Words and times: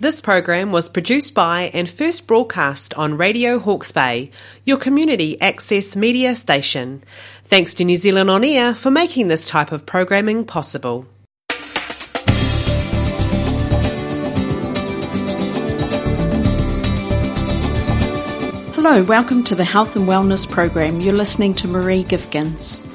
This 0.00 0.20
program 0.20 0.70
was 0.70 0.88
produced 0.88 1.34
by 1.34 1.72
and 1.74 1.90
first 1.90 2.28
broadcast 2.28 2.94
on 2.94 3.16
Radio 3.16 3.58
Hawke's 3.58 3.90
Bay, 3.90 4.30
your 4.64 4.76
community 4.76 5.40
access 5.40 5.96
media 5.96 6.36
station. 6.36 7.02
Thanks 7.46 7.74
to 7.74 7.84
New 7.84 7.96
Zealand 7.96 8.30
On 8.30 8.44
Air 8.44 8.76
for 8.76 8.92
making 8.92 9.26
this 9.26 9.48
type 9.48 9.72
of 9.72 9.86
programming 9.86 10.44
possible. 10.44 11.04
Hello, 18.76 19.02
welcome 19.02 19.42
to 19.42 19.56
the 19.56 19.64
Health 19.64 19.96
and 19.96 20.06
Wellness 20.06 20.48
Program. 20.48 21.00
You're 21.00 21.12
listening 21.12 21.54
to 21.54 21.66
Maree 21.66 22.04
Gifkins. 22.04 22.86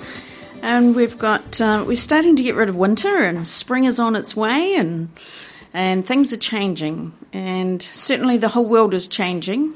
And 0.61 0.95
we've 0.95 1.17
got, 1.17 1.59
uh, 1.59 1.83
we're 1.85 1.97
starting 1.97 2.38
to 2.38 2.43
get 2.43 2.55
rid 2.55 2.70
of 2.70 2.77
winter 2.77 3.23
and 3.23 3.45
spring 3.45 3.83
is 3.83 3.99
on 3.99 4.15
its 4.15 4.38
way 4.38 4.75
and, 4.75 5.09
and 5.73 6.05
things 6.05 6.31
are 6.33 6.37
changing. 6.37 7.13
And 7.31 7.81
certainly 7.81 8.37
the 8.37 8.49
whole 8.49 8.67
world 8.67 8.93
is 8.93 9.07
changing. 9.07 9.73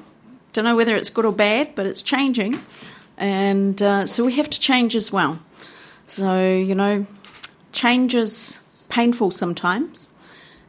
Don't 0.54 0.66
know 0.66 0.76
whether 0.76 0.96
it's 0.96 1.10
good 1.10 1.26
or 1.26 1.32
bad, 1.32 1.76
but 1.76 1.86
it's 1.86 2.02
changing. 2.02 2.62
And 3.18 3.82
uh, 3.82 4.06
so 4.06 4.24
we 4.26 4.34
have 4.34 4.50
to 4.50 4.60
change 4.60 4.96
as 4.96 5.12
well. 5.12 5.40
So, 6.08 6.42
you 6.42 6.76
know, 6.76 7.06
change 7.72 8.16
is 8.16 8.58
painful 8.90 9.32
sometimes 9.32 10.14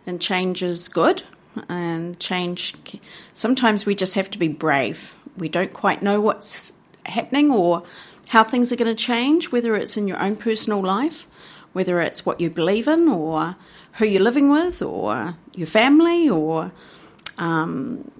and 0.07 0.21
change 0.21 0.63
is 0.63 0.89
good 0.89 1.23
and 1.69 2.19
change 2.19 2.75
sometimes 3.33 3.87
we 3.87 3.95
just 3.95 4.15
have 4.15 4.31
to 4.31 4.39
be 4.39 4.49
brave 4.49 5.15
we 5.37 5.49
don't 5.49 5.73
quite 5.73 6.03
know 6.03 6.21
what's 6.21 6.73
happening 7.07 7.51
or 7.51 7.85
how 8.29 8.45
things 8.45 8.73
are 8.73 8.77
going 8.77 8.95
to 8.95 9.03
change, 9.03 9.51
whether 9.51 9.75
it's 9.75 9.97
in 9.97 10.07
your 10.07 10.21
own 10.21 10.37
personal 10.37 10.83
life, 10.83 11.27
whether 11.79 12.01
it's 12.01 12.27
what 12.27 12.41
you 12.41 12.51
believe 12.51 12.89
in, 12.89 13.09
or 13.09 13.55
who 13.95 14.05
you're 14.05 14.21
living 14.21 14.51
with, 14.51 14.83
or 14.83 15.37
your 15.55 15.69
family, 15.69 16.29
or 16.29 16.73
um, 17.39 18.11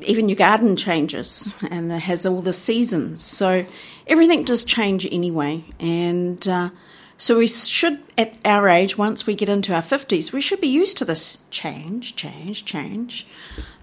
even 0.00 0.30
your 0.30 0.36
garden 0.36 0.76
changes 0.76 1.52
and 1.70 1.92
it 1.92 2.00
has 2.00 2.24
all 2.26 2.40
the 2.40 2.52
seasons. 2.52 3.22
So 3.22 3.64
everything 4.06 4.44
does 4.44 4.64
change 4.64 5.06
anyway. 5.06 5.64
And 5.78 6.46
uh, 6.48 6.70
so 7.18 7.38
we 7.38 7.46
should, 7.46 8.02
at 8.18 8.38
our 8.44 8.68
age, 8.68 8.98
once 8.98 9.26
we 9.26 9.34
get 9.34 9.48
into 9.48 9.74
our 9.74 9.82
50s, 9.82 10.32
we 10.32 10.40
should 10.40 10.60
be 10.60 10.68
used 10.68 10.96
to 10.98 11.04
this 11.04 11.38
change, 11.50 12.16
change, 12.16 12.64
change. 12.64 13.26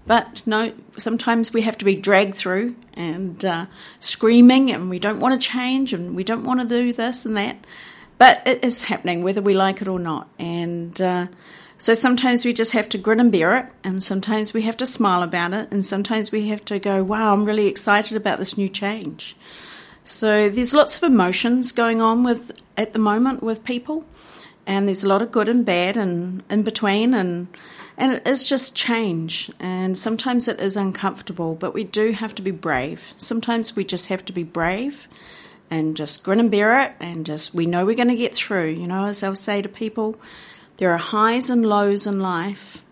But 0.06 0.42
no, 0.44 0.72
sometimes 0.98 1.52
we 1.52 1.62
have 1.62 1.78
to 1.78 1.84
be 1.84 1.94
dragged 1.94 2.34
through 2.34 2.74
and 2.94 3.44
uh, 3.44 3.66
screaming, 4.00 4.70
and 4.70 4.90
we 4.90 4.98
don't 4.98 5.20
want 5.20 5.40
to 5.40 5.48
change, 5.48 5.92
and 5.92 6.16
we 6.16 6.24
don't 6.24 6.44
want 6.44 6.60
to 6.60 6.66
do 6.66 6.92
this 6.92 7.24
and 7.24 7.36
that. 7.36 7.64
But 8.20 8.42
it 8.44 8.62
is 8.62 8.82
happening, 8.82 9.22
whether 9.22 9.40
we 9.40 9.54
like 9.54 9.80
it 9.80 9.88
or 9.88 9.98
not. 9.98 10.28
And 10.38 11.00
uh, 11.00 11.28
so 11.78 11.94
sometimes 11.94 12.44
we 12.44 12.52
just 12.52 12.72
have 12.72 12.86
to 12.90 12.98
grin 12.98 13.18
and 13.18 13.32
bear 13.32 13.56
it, 13.56 13.66
and 13.82 14.02
sometimes 14.02 14.52
we 14.52 14.60
have 14.60 14.76
to 14.76 14.84
smile 14.84 15.22
about 15.22 15.54
it, 15.54 15.68
and 15.70 15.86
sometimes 15.86 16.30
we 16.30 16.48
have 16.48 16.62
to 16.66 16.78
go, 16.78 17.02
wow, 17.02 17.32
I'm 17.32 17.46
really 17.46 17.66
excited 17.66 18.18
about 18.18 18.38
this 18.38 18.58
new 18.58 18.68
change. 18.68 19.36
So 20.04 20.50
there's 20.50 20.74
lots 20.74 20.98
of 20.98 21.02
emotions 21.02 21.72
going 21.72 22.02
on 22.02 22.22
with 22.22 22.52
at 22.76 22.92
the 22.92 22.98
moment 22.98 23.42
with 23.42 23.64
people, 23.64 24.04
and 24.66 24.86
there's 24.86 25.02
a 25.02 25.08
lot 25.08 25.22
of 25.22 25.32
good 25.32 25.48
and 25.48 25.64
bad 25.64 25.96
and 25.96 26.42
in 26.50 26.62
between, 26.62 27.14
and 27.14 27.48
and 27.96 28.12
it 28.12 28.26
is 28.26 28.44
just 28.44 28.76
change, 28.76 29.50
and 29.58 29.96
sometimes 29.96 30.46
it 30.46 30.60
is 30.60 30.76
uncomfortable, 30.76 31.54
but 31.54 31.72
we 31.72 31.84
do 31.84 32.12
have 32.12 32.34
to 32.34 32.42
be 32.42 32.50
brave. 32.50 33.14
Sometimes 33.16 33.74
we 33.74 33.82
just 33.82 34.08
have 34.08 34.26
to 34.26 34.32
be 34.34 34.42
brave 34.42 35.08
and 35.70 35.96
just 35.96 36.24
grin 36.24 36.40
and 36.40 36.50
bear 36.50 36.80
it, 36.80 36.92
and 37.00 37.24
just 37.24 37.54
we 37.54 37.66
know 37.66 37.86
we're 37.86 37.96
going 37.96 38.08
to 38.08 38.16
get 38.16 38.34
through. 38.34 38.70
You 38.70 38.86
know, 38.86 39.06
as 39.06 39.22
I'll 39.22 39.34
say 39.34 39.62
to 39.62 39.68
people, 39.68 40.20
there 40.78 40.92
are 40.92 40.98
highs 40.98 41.48
and 41.48 41.64
lows 41.64 42.06
in 42.06 42.20
life, 42.20 42.84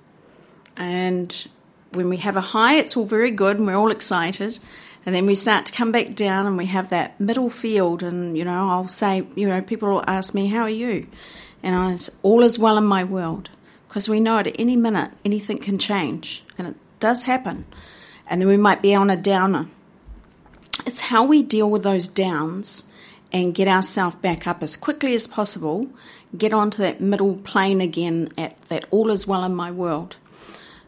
and 0.76 1.48
when 1.90 2.08
we 2.08 2.18
have 2.18 2.36
a 2.36 2.40
high, 2.40 2.76
it's 2.76 2.96
all 2.96 3.04
very 3.04 3.30
good 3.30 3.56
and 3.58 3.66
we're 3.66 3.74
all 3.74 3.90
excited. 3.90 4.58
And 5.06 5.14
then 5.14 5.26
we 5.26 5.34
start 5.34 5.66
to 5.66 5.72
come 5.72 5.90
back 5.90 6.14
down 6.14 6.46
and 6.46 6.56
we 6.56 6.66
have 6.66 6.90
that 6.90 7.18
middle 7.18 7.50
field. 7.50 8.02
And, 8.02 8.36
you 8.36 8.44
know, 8.44 8.68
I'll 8.68 8.88
say, 8.88 9.26
you 9.34 9.48
know, 9.48 9.62
people 9.62 9.88
will 9.88 10.04
ask 10.06 10.34
me, 10.34 10.48
How 10.48 10.62
are 10.62 10.70
you? 10.70 11.06
And 11.62 11.74
I 11.74 11.97
say, 11.97 12.12
All 12.22 12.42
is 12.42 12.58
well 12.58 12.76
in 12.76 12.84
my 12.84 13.04
world 13.04 13.50
because 13.88 14.08
we 14.08 14.20
know 14.20 14.38
at 14.38 14.54
any 14.58 14.76
minute 14.76 15.12
anything 15.24 15.58
can 15.58 15.78
change, 15.78 16.44
and 16.58 16.69
it 16.69 16.76
does 17.00 17.22
happen. 17.22 17.64
And 18.26 18.41
then 18.41 18.48
we 18.48 18.58
might 18.58 18.82
be 18.82 18.94
on 18.94 19.08
a 19.08 19.16
downer. 19.16 19.69
It's 20.87 21.00
how 21.00 21.25
we 21.25 21.43
deal 21.43 21.71
with 21.71 21.83
those 21.83 22.09
downs 22.09 22.84
and 23.33 23.55
get 23.55 23.69
ourselves 23.69 24.16
back 24.16 24.47
up 24.47 24.62
as 24.62 24.77
quickly 24.77 25.15
as 25.15 25.27
possible, 25.27 25.89
get 26.37 26.53
onto 26.53 26.83
that 26.83 27.00
middle 27.00 27.37
plane 27.37 27.81
again 27.81 28.28
at 28.39 28.56
that 28.69 28.84
all 28.91 29.11
is 29.11 29.27
well 29.27 29.44
in 29.44 29.55
my 29.55 29.71
world. 29.71 30.16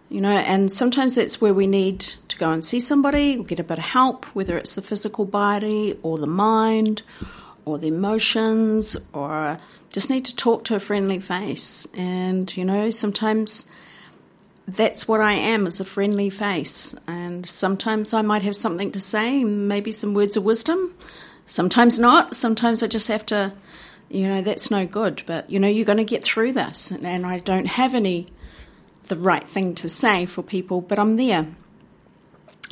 You 0.09 0.21
know, 0.21 0.37
and 0.37 0.73
sometimes 0.73 1.15
that's 1.15 1.41
where 1.41 1.55
we 1.55 1.69
need 1.69 2.01
to 2.29 2.37
go 2.37 2.51
and 2.51 2.65
see 2.65 2.81
somebody 2.81 3.39
or 3.39 3.45
get 3.45 3.61
a 3.61 3.65
bit 3.65 3.79
of 3.79 3.85
help, 3.85 4.25
whether 4.35 4.59
it's 4.59 4.75
the 4.75 4.83
physical 4.83 5.25
body 5.25 5.97
or 6.03 6.19
the 6.19 6.27
mind 6.27 7.03
or 7.65 7.79
the 7.79 7.89
emotions 7.89 8.97
or 9.13 9.61
just 9.91 10.11
need 10.11 10.25
to 10.25 10.35
talk 10.35 10.65
to 10.65 10.75
a 10.75 10.81
friendly 10.81 11.21
face. 11.21 11.87
And, 11.95 12.55
you 12.57 12.65
know, 12.65 12.91
sometimes 12.91 13.67
that's 14.69 15.09
what 15.09 15.21
I 15.21 15.33
am 15.33 15.67
as 15.67 15.81
a 15.81 15.85
friendly 15.85 16.31
face. 16.31 16.95
And 17.07 17.47
sometimes 17.47 18.15
I 18.15 18.23
might 18.23 18.43
have 18.43 18.57
something 18.57 18.93
to 18.93 19.01
say, 19.01 19.43
maybe 19.45 19.93
some 19.93 20.15
words 20.15 20.37
of 20.37 20.45
wisdom. 20.45 20.95
Sometimes 21.47 21.99
not. 21.99 22.37
Sometimes 22.37 22.83
I 22.83 22.87
just 22.87 23.09
have 23.09 23.27
to, 23.27 23.53
you 24.09 24.29
know, 24.29 24.43
that's 24.43 24.71
no 24.71 24.87
good. 24.87 25.23
But, 25.27 25.51
you 25.51 25.59
know, 25.59 25.69
you're 25.69 25.85
going 25.85 25.99
to 25.99 26.05
get 26.05 26.23
through 26.23 26.53
this. 26.53 26.91
And 26.91 27.27
I 27.27 27.39
don't 27.41 27.67
have 27.67 27.95
any, 27.95 28.29
the 29.09 29.17
right 29.17 29.47
thing 29.47 29.75
to 29.77 29.89
say 29.89 30.27
for 30.27 30.43
people, 30.43 30.81
but 30.81 30.99
I'm 30.99 31.17
there. 31.17 31.47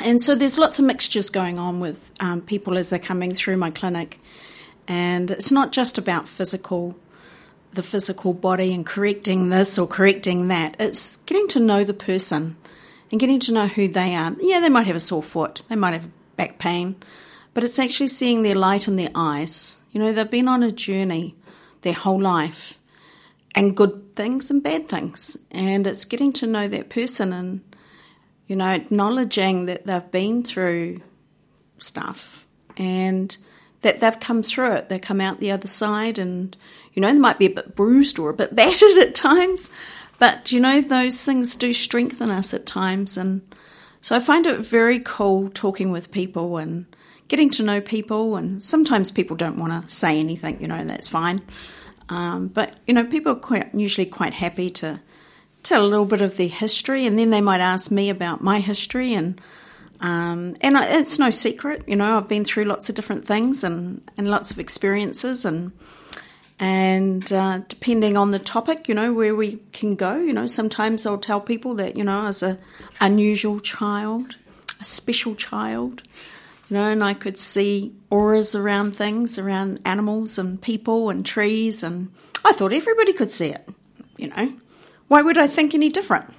And 0.00 0.22
so 0.22 0.36
there's 0.36 0.58
lots 0.58 0.78
of 0.78 0.84
mixtures 0.84 1.28
going 1.28 1.58
on 1.58 1.80
with 1.80 2.12
um, 2.20 2.40
people 2.40 2.78
as 2.78 2.90
they're 2.90 3.00
coming 3.00 3.34
through 3.34 3.56
my 3.56 3.70
clinic. 3.70 4.20
And 4.86 5.30
it's 5.32 5.50
not 5.50 5.72
just 5.72 5.98
about 5.98 6.28
physical, 6.28 6.96
the 7.72 7.82
physical 7.82 8.32
body 8.32 8.72
and 8.72 8.84
correcting 8.86 9.50
this 9.50 9.78
or 9.78 9.86
correcting 9.86 10.48
that. 10.48 10.76
It's 10.78 11.16
getting 11.26 11.48
to 11.48 11.60
know 11.60 11.84
the 11.84 11.94
person 11.94 12.56
and 13.10 13.20
getting 13.20 13.40
to 13.40 13.52
know 13.52 13.66
who 13.66 13.88
they 13.88 14.14
are. 14.14 14.34
Yeah, 14.40 14.60
they 14.60 14.68
might 14.68 14.86
have 14.86 14.96
a 14.96 15.00
sore 15.00 15.22
foot, 15.22 15.62
they 15.68 15.76
might 15.76 15.92
have 15.94 16.08
back 16.36 16.58
pain, 16.58 16.96
but 17.54 17.64
it's 17.64 17.78
actually 17.78 18.08
seeing 18.08 18.42
their 18.42 18.54
light 18.54 18.88
in 18.88 18.96
their 18.96 19.10
eyes. 19.14 19.80
You 19.92 20.00
know, 20.00 20.12
they've 20.12 20.30
been 20.30 20.48
on 20.48 20.62
a 20.62 20.70
journey 20.70 21.34
their 21.82 21.92
whole 21.92 22.20
life 22.20 22.78
and 23.54 23.76
good 23.76 24.14
things 24.14 24.50
and 24.50 24.62
bad 24.62 24.88
things. 24.88 25.36
And 25.50 25.86
it's 25.86 26.04
getting 26.04 26.32
to 26.34 26.46
know 26.46 26.68
that 26.68 26.90
person 26.90 27.32
and, 27.32 27.76
you 28.46 28.56
know, 28.56 28.68
acknowledging 28.68 29.66
that 29.66 29.86
they've 29.86 30.10
been 30.10 30.42
through 30.42 31.00
stuff 31.78 32.46
and 32.76 33.36
that 33.82 34.00
they've 34.00 34.20
come 34.20 34.42
through 34.42 34.72
it. 34.72 34.88
They 34.88 34.98
come 34.98 35.20
out 35.20 35.40
the 35.40 35.52
other 35.52 35.68
side, 35.68 36.18
and 36.18 36.56
you 36.94 37.02
know 37.02 37.12
they 37.12 37.18
might 37.18 37.38
be 37.38 37.46
a 37.46 37.50
bit 37.50 37.74
bruised 37.74 38.18
or 38.18 38.30
a 38.30 38.34
bit 38.34 38.54
battered 38.54 38.98
at 38.98 39.14
times, 39.14 39.70
but 40.18 40.52
you 40.52 40.60
know 40.60 40.80
those 40.80 41.24
things 41.24 41.56
do 41.56 41.72
strengthen 41.72 42.30
us 42.30 42.52
at 42.54 42.66
times. 42.66 43.16
And 43.16 43.42
so 44.00 44.16
I 44.16 44.20
find 44.20 44.46
it 44.46 44.60
very 44.60 45.00
cool 45.00 45.50
talking 45.50 45.92
with 45.92 46.10
people 46.10 46.56
and 46.56 46.86
getting 47.28 47.50
to 47.50 47.62
know 47.62 47.80
people. 47.80 48.36
And 48.36 48.62
sometimes 48.62 49.10
people 49.10 49.36
don't 49.36 49.58
want 49.58 49.84
to 49.84 49.94
say 49.94 50.18
anything, 50.18 50.60
you 50.60 50.68
know, 50.68 50.76
and 50.76 50.90
that's 50.90 51.08
fine. 51.08 51.42
Um, 52.08 52.48
but 52.48 52.76
you 52.86 52.94
know, 52.94 53.04
people 53.04 53.32
are 53.32 53.36
quite, 53.36 53.74
usually 53.74 54.06
quite 54.06 54.34
happy 54.34 54.70
to 54.70 55.00
tell 55.62 55.84
a 55.84 55.88
little 55.88 56.06
bit 56.06 56.20
of 56.20 56.36
their 56.36 56.48
history, 56.48 57.06
and 57.06 57.18
then 57.18 57.30
they 57.30 57.40
might 57.40 57.60
ask 57.60 57.90
me 57.90 58.10
about 58.10 58.42
my 58.42 58.60
history 58.60 59.12
and 59.14 59.40
um, 60.00 60.56
and 60.60 60.76
it's 60.76 61.18
no 61.18 61.30
secret, 61.30 61.84
you 61.86 61.96
know, 61.96 62.16
I've 62.18 62.28
been 62.28 62.44
through 62.44 62.64
lots 62.64 62.88
of 62.88 62.94
different 62.94 63.26
things 63.26 63.64
and, 63.64 64.08
and 64.16 64.30
lots 64.30 64.50
of 64.50 64.58
experiences 64.58 65.44
and 65.44 65.72
and 66.60 67.32
uh, 67.32 67.60
depending 67.68 68.16
on 68.16 68.32
the 68.32 68.38
topic, 68.40 68.88
you 68.88 68.94
know, 68.94 69.12
where 69.12 69.34
we 69.34 69.60
can 69.72 69.94
go, 69.94 70.16
you 70.16 70.32
know, 70.32 70.46
sometimes 70.46 71.06
I'll 71.06 71.18
tell 71.18 71.40
people 71.40 71.74
that, 71.74 71.96
you 71.96 72.02
know, 72.02 72.26
as 72.26 72.42
a 72.42 72.58
unusual 73.00 73.60
child, 73.60 74.34
a 74.80 74.84
special 74.84 75.36
child, 75.36 76.02
you 76.68 76.76
know, 76.76 76.84
and 76.86 77.04
I 77.04 77.14
could 77.14 77.38
see 77.38 77.94
auras 78.10 78.56
around 78.56 78.96
things, 78.96 79.38
around 79.38 79.80
animals 79.84 80.36
and 80.36 80.60
people 80.60 81.10
and 81.10 81.24
trees, 81.24 81.84
and 81.84 82.10
I 82.44 82.52
thought 82.52 82.72
everybody 82.72 83.12
could 83.12 83.30
see 83.30 83.50
it, 83.50 83.68
you 84.16 84.28
know. 84.28 84.54
Why 85.06 85.22
would 85.22 85.38
I 85.38 85.46
think 85.46 85.74
any 85.74 85.88
different? 85.88 86.34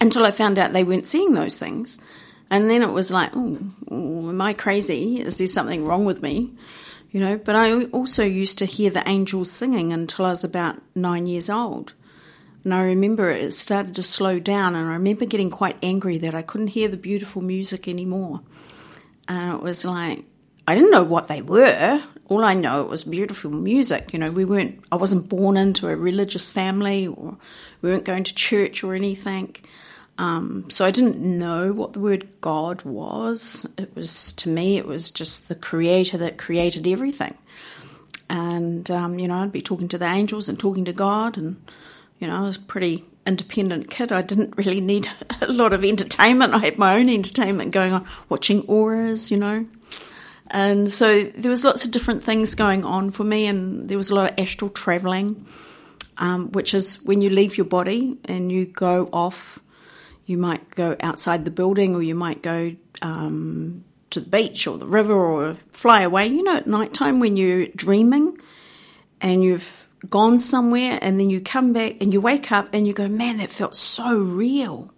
Until 0.00 0.24
I 0.24 0.30
found 0.30 0.58
out 0.58 0.72
they 0.72 0.84
weren't 0.84 1.06
seeing 1.06 1.34
those 1.34 1.58
things. 1.58 1.98
And 2.50 2.70
then 2.70 2.82
it 2.82 2.92
was 2.92 3.10
like, 3.10 3.30
oh, 3.34 3.58
am 3.90 4.40
I 4.40 4.52
crazy? 4.52 5.20
Is 5.20 5.38
there 5.38 5.46
something 5.46 5.84
wrong 5.84 6.04
with 6.04 6.22
me? 6.22 6.52
You 7.10 7.20
know, 7.20 7.38
but 7.38 7.56
I 7.56 7.84
also 7.86 8.24
used 8.24 8.58
to 8.58 8.66
hear 8.66 8.90
the 8.90 9.08
angels 9.08 9.50
singing 9.50 9.92
until 9.92 10.26
I 10.26 10.30
was 10.30 10.44
about 10.44 10.80
nine 10.94 11.26
years 11.26 11.50
old. 11.50 11.92
And 12.62 12.74
I 12.74 12.82
remember 12.82 13.30
it 13.30 13.52
started 13.52 13.94
to 13.94 14.02
slow 14.02 14.38
down, 14.38 14.74
and 14.74 14.88
I 14.88 14.94
remember 14.94 15.24
getting 15.24 15.50
quite 15.50 15.78
angry 15.82 16.18
that 16.18 16.34
I 16.34 16.42
couldn't 16.42 16.68
hear 16.68 16.88
the 16.88 16.96
beautiful 16.96 17.40
music 17.40 17.86
anymore. 17.88 18.42
And 19.28 19.54
it 19.54 19.62
was 19.62 19.84
like, 19.84 20.24
I 20.68 20.74
didn't 20.74 20.90
know 20.90 21.04
what 21.04 21.28
they 21.28 21.42
were. 21.42 22.02
All 22.26 22.44
I 22.44 22.54
know 22.54 22.82
it 22.82 22.88
was 22.88 23.04
beautiful 23.04 23.52
music. 23.52 24.12
You 24.12 24.18
know, 24.18 24.32
we 24.32 24.44
weren't, 24.44 24.80
I 24.90 24.96
wasn't 24.96 25.28
born 25.28 25.56
into 25.56 25.88
a 25.88 25.96
religious 25.96 26.50
family 26.50 27.06
or 27.06 27.36
we 27.82 27.90
weren't 27.90 28.04
going 28.04 28.24
to 28.24 28.34
church 28.34 28.82
or 28.82 28.94
anything. 28.94 29.54
Um, 30.18 30.70
so 30.70 30.84
I 30.84 30.90
didn't 30.90 31.18
know 31.18 31.72
what 31.72 31.92
the 31.92 32.00
word 32.00 32.40
God 32.40 32.82
was. 32.82 33.66
It 33.76 33.94
was 33.94 34.32
to 34.34 34.48
me, 34.48 34.76
it 34.76 34.86
was 34.86 35.10
just 35.10 35.48
the 35.48 35.54
creator 35.54 36.16
that 36.18 36.38
created 36.38 36.86
everything. 36.86 37.34
And 38.28 38.90
um, 38.90 39.18
you 39.18 39.28
know, 39.28 39.36
I'd 39.36 39.52
be 39.52 39.62
talking 39.62 39.88
to 39.88 39.98
the 39.98 40.06
angels 40.06 40.48
and 40.48 40.58
talking 40.58 40.84
to 40.86 40.92
God, 40.92 41.36
and 41.36 41.62
you 42.18 42.26
know, 42.26 42.36
I 42.36 42.40
was 42.40 42.56
a 42.56 42.60
pretty 42.60 43.04
independent 43.26 43.90
kid. 43.90 44.10
I 44.10 44.22
didn't 44.22 44.56
really 44.56 44.80
need 44.80 45.08
a 45.40 45.52
lot 45.52 45.72
of 45.72 45.84
entertainment. 45.84 46.54
I 46.54 46.58
had 46.58 46.78
my 46.78 46.96
own 46.96 47.08
entertainment 47.08 47.72
going 47.72 47.92
on, 47.92 48.06
watching 48.28 48.62
auras, 48.62 49.30
you 49.30 49.36
know. 49.36 49.66
And 50.48 50.92
so 50.92 51.24
there 51.24 51.50
was 51.50 51.64
lots 51.64 51.84
of 51.84 51.90
different 51.90 52.22
things 52.22 52.54
going 52.54 52.84
on 52.84 53.10
for 53.10 53.24
me, 53.24 53.46
and 53.46 53.88
there 53.88 53.98
was 53.98 54.10
a 54.10 54.14
lot 54.14 54.30
of 54.30 54.38
astral 54.38 54.70
traveling, 54.70 55.44
um, 56.18 56.52
which 56.52 56.72
is 56.72 57.02
when 57.02 57.20
you 57.20 57.30
leave 57.30 57.56
your 57.56 57.66
body 57.66 58.16
and 58.24 58.50
you 58.50 58.64
go 58.64 59.08
off 59.12 59.60
you 60.26 60.36
might 60.36 60.74
go 60.74 60.96
outside 61.00 61.44
the 61.44 61.50
building 61.50 61.94
or 61.94 62.02
you 62.02 62.14
might 62.14 62.42
go 62.42 62.74
um, 63.00 63.84
to 64.10 64.20
the 64.20 64.28
beach 64.28 64.66
or 64.66 64.76
the 64.76 64.86
river 64.86 65.14
or 65.14 65.56
fly 65.70 66.02
away. 66.02 66.26
You 66.26 66.42
know, 66.42 66.56
at 66.56 66.66
night 66.66 66.92
time 66.92 67.20
when 67.20 67.36
you're 67.36 67.68
dreaming 67.68 68.36
and 69.20 69.42
you've 69.42 69.88
gone 70.10 70.38
somewhere 70.38 70.98
and 71.00 71.18
then 71.18 71.30
you 71.30 71.40
come 71.40 71.72
back 71.72 71.96
and 72.00 72.12
you 72.12 72.20
wake 72.20 72.52
up 72.52 72.68
and 72.72 72.86
you 72.86 72.92
go, 72.92 73.08
man, 73.08 73.38
that 73.38 73.50
felt 73.50 73.76
so 73.76 74.18
real. 74.18 74.92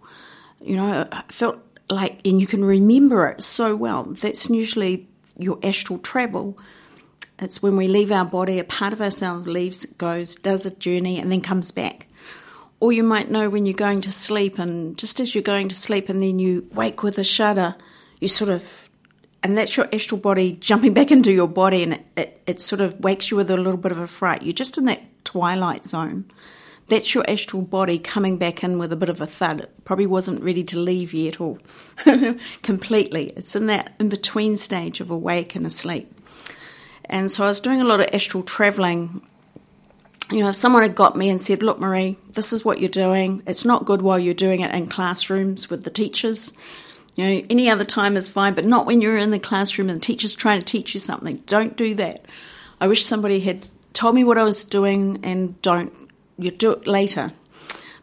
You 0.61 0.75
know, 0.75 1.01
it 1.01 1.31
felt 1.31 1.59
like, 1.89 2.19
and 2.25 2.41
you 2.41 2.47
can 2.47 2.65
remember 2.65 3.27
it 3.27 3.41
so 3.43 3.75
well. 3.75 4.03
That's 4.03 4.49
usually 4.49 5.07
your 5.37 5.59
astral 5.63 5.99
travel. 5.99 6.57
It's 7.37 7.63
when 7.63 7.77
we 7.77 7.87
leave 7.87 8.11
our 8.11 8.25
body, 8.25 8.59
a 8.59 8.63
part 8.65 8.91
of 8.91 9.01
ourselves 9.01 9.47
leaves, 9.47 9.85
goes, 9.85 10.35
does 10.35 10.65
a 10.65 10.75
journey, 10.75 11.17
and 11.19 11.31
then 11.31 11.41
comes 11.41 11.71
back. 11.71 12.07
Or 12.79 12.91
you 12.91 13.03
might 13.03 13.29
know 13.29 13.49
when 13.49 13.65
you're 13.65 13.73
going 13.73 14.01
to 14.01 14.11
sleep, 14.11 14.57
and 14.57 14.97
just 14.97 15.19
as 15.19 15.35
you're 15.35 15.41
going 15.41 15.69
to 15.69 15.75
sleep, 15.75 16.09
and 16.09 16.21
then 16.21 16.39
you 16.39 16.67
wake 16.73 17.03
with 17.03 17.17
a 17.17 17.23
shudder, 17.23 17.75
you 18.19 18.27
sort 18.27 18.49
of, 18.49 18.63
and 19.43 19.57
that's 19.57 19.75
your 19.75 19.89
astral 19.93 20.19
body 20.19 20.51
jumping 20.59 20.93
back 20.93 21.11
into 21.11 21.31
your 21.31 21.47
body, 21.47 21.83
and 21.83 21.93
it, 21.93 22.05
it, 22.15 22.41
it 22.47 22.61
sort 22.61 22.81
of 22.81 22.99
wakes 22.99 23.31
you 23.31 23.37
with 23.37 23.51
a 23.51 23.57
little 23.57 23.77
bit 23.77 23.91
of 23.91 23.99
a 23.99 24.07
fright. 24.07 24.43
You're 24.43 24.53
just 24.53 24.77
in 24.77 24.85
that 24.85 25.01
twilight 25.25 25.85
zone. 25.85 26.25
That's 26.87 27.13
your 27.13 27.29
astral 27.29 27.61
body 27.61 27.99
coming 27.99 28.37
back 28.37 28.63
in 28.63 28.79
with 28.79 28.91
a 28.91 28.95
bit 28.95 29.09
of 29.09 29.21
a 29.21 29.27
thud. 29.27 29.61
It 29.61 29.85
probably 29.85 30.07
wasn't 30.07 30.41
ready 30.41 30.63
to 30.63 30.79
leave 30.79 31.13
yet 31.13 31.39
or 31.39 31.59
completely. 32.63 33.31
It's 33.35 33.55
in 33.55 33.67
that 33.67 33.93
in 33.99 34.09
between 34.09 34.57
stage 34.57 34.99
of 34.99 35.11
awake 35.11 35.55
and 35.55 35.67
asleep. 35.67 36.11
And 37.05 37.29
so 37.29 37.43
I 37.43 37.47
was 37.47 37.59
doing 37.59 37.79
a 37.79 37.85
lot 37.85 37.99
of 37.99 38.09
astral 38.11 38.41
traveling 38.43 39.21
you 40.31 40.41
know, 40.41 40.49
if 40.49 40.55
someone 40.55 40.83
had 40.83 40.95
got 40.95 41.15
me 41.15 41.29
and 41.29 41.41
said, 41.41 41.63
Look, 41.63 41.79
Maree, 41.79 42.17
this 42.33 42.53
is 42.53 42.63
what 42.63 42.79
you're 42.79 42.89
doing, 42.89 43.41
it's 43.47 43.65
not 43.65 43.85
good 43.85 44.01
while 44.01 44.19
you're 44.19 44.33
doing 44.33 44.61
it 44.61 44.73
in 44.73 44.87
classrooms 44.87 45.69
with 45.69 45.83
the 45.83 45.89
teachers. 45.89 46.53
You 47.15 47.25
know, 47.25 47.45
any 47.49 47.69
other 47.69 47.83
time 47.83 48.15
is 48.15 48.29
fine, 48.29 48.53
but 48.53 48.65
not 48.65 48.85
when 48.85 49.01
you're 49.01 49.17
in 49.17 49.31
the 49.31 49.39
classroom 49.39 49.89
and 49.89 49.99
the 49.99 50.05
teacher's 50.05 50.35
trying 50.35 50.59
to 50.59 50.65
teach 50.65 50.93
you 50.93 50.99
something. 50.99 51.37
Don't 51.47 51.75
do 51.75 51.95
that. 51.95 52.25
I 52.79 52.87
wish 52.87 53.05
somebody 53.05 53.39
had 53.39 53.67
told 53.93 54.15
me 54.15 54.23
what 54.23 54.37
I 54.37 54.43
was 54.43 54.63
doing 54.63 55.19
and 55.23 55.61
don't, 55.61 55.93
you 56.37 56.51
do 56.51 56.71
it 56.71 56.87
later. 56.87 57.33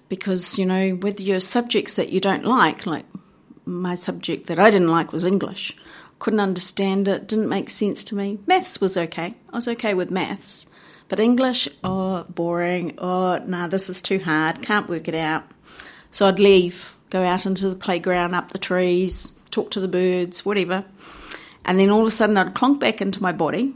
Because, 0.08 0.58
you 0.58 0.66
know, 0.66 0.94
with 0.96 1.20
your 1.20 1.40
subjects 1.40 1.96
that 1.96 2.10
you 2.10 2.20
don't 2.20 2.44
like, 2.44 2.86
like 2.86 3.06
my 3.64 3.94
subject 3.94 4.48
that 4.48 4.58
I 4.58 4.70
didn't 4.70 4.90
like 4.90 5.12
was 5.12 5.24
English, 5.24 5.76
couldn't 6.18 6.40
understand 6.40 7.08
it, 7.08 7.26
didn't 7.26 7.48
make 7.48 7.70
sense 7.70 8.04
to 8.04 8.14
me. 8.14 8.38
Maths 8.46 8.80
was 8.80 8.96
okay. 8.96 9.34
I 9.50 9.56
was 9.56 9.68
okay 9.68 9.94
with 9.94 10.10
maths 10.10 10.66
but 11.08 11.20
English, 11.20 11.68
oh, 11.84 12.24
boring. 12.24 12.94
Oh, 12.98 13.38
nah, 13.38 13.68
this 13.68 13.88
is 13.88 14.02
too 14.02 14.18
hard. 14.18 14.62
Can't 14.62 14.88
work 14.88 15.08
it 15.08 15.14
out. 15.14 15.44
So 16.10 16.26
I'd 16.26 16.40
leave, 16.40 16.96
go 17.10 17.22
out 17.22 17.46
into 17.46 17.68
the 17.68 17.76
playground, 17.76 18.34
up 18.34 18.52
the 18.52 18.58
trees, 18.58 19.32
talk 19.50 19.70
to 19.72 19.80
the 19.80 19.88
birds, 19.88 20.44
whatever. 20.44 20.84
And 21.64 21.78
then 21.78 21.90
all 21.90 22.00
of 22.00 22.06
a 22.06 22.10
sudden 22.10 22.36
I'd 22.36 22.54
clonk 22.54 22.80
back 22.80 23.00
into 23.00 23.22
my 23.22 23.32
body 23.32 23.74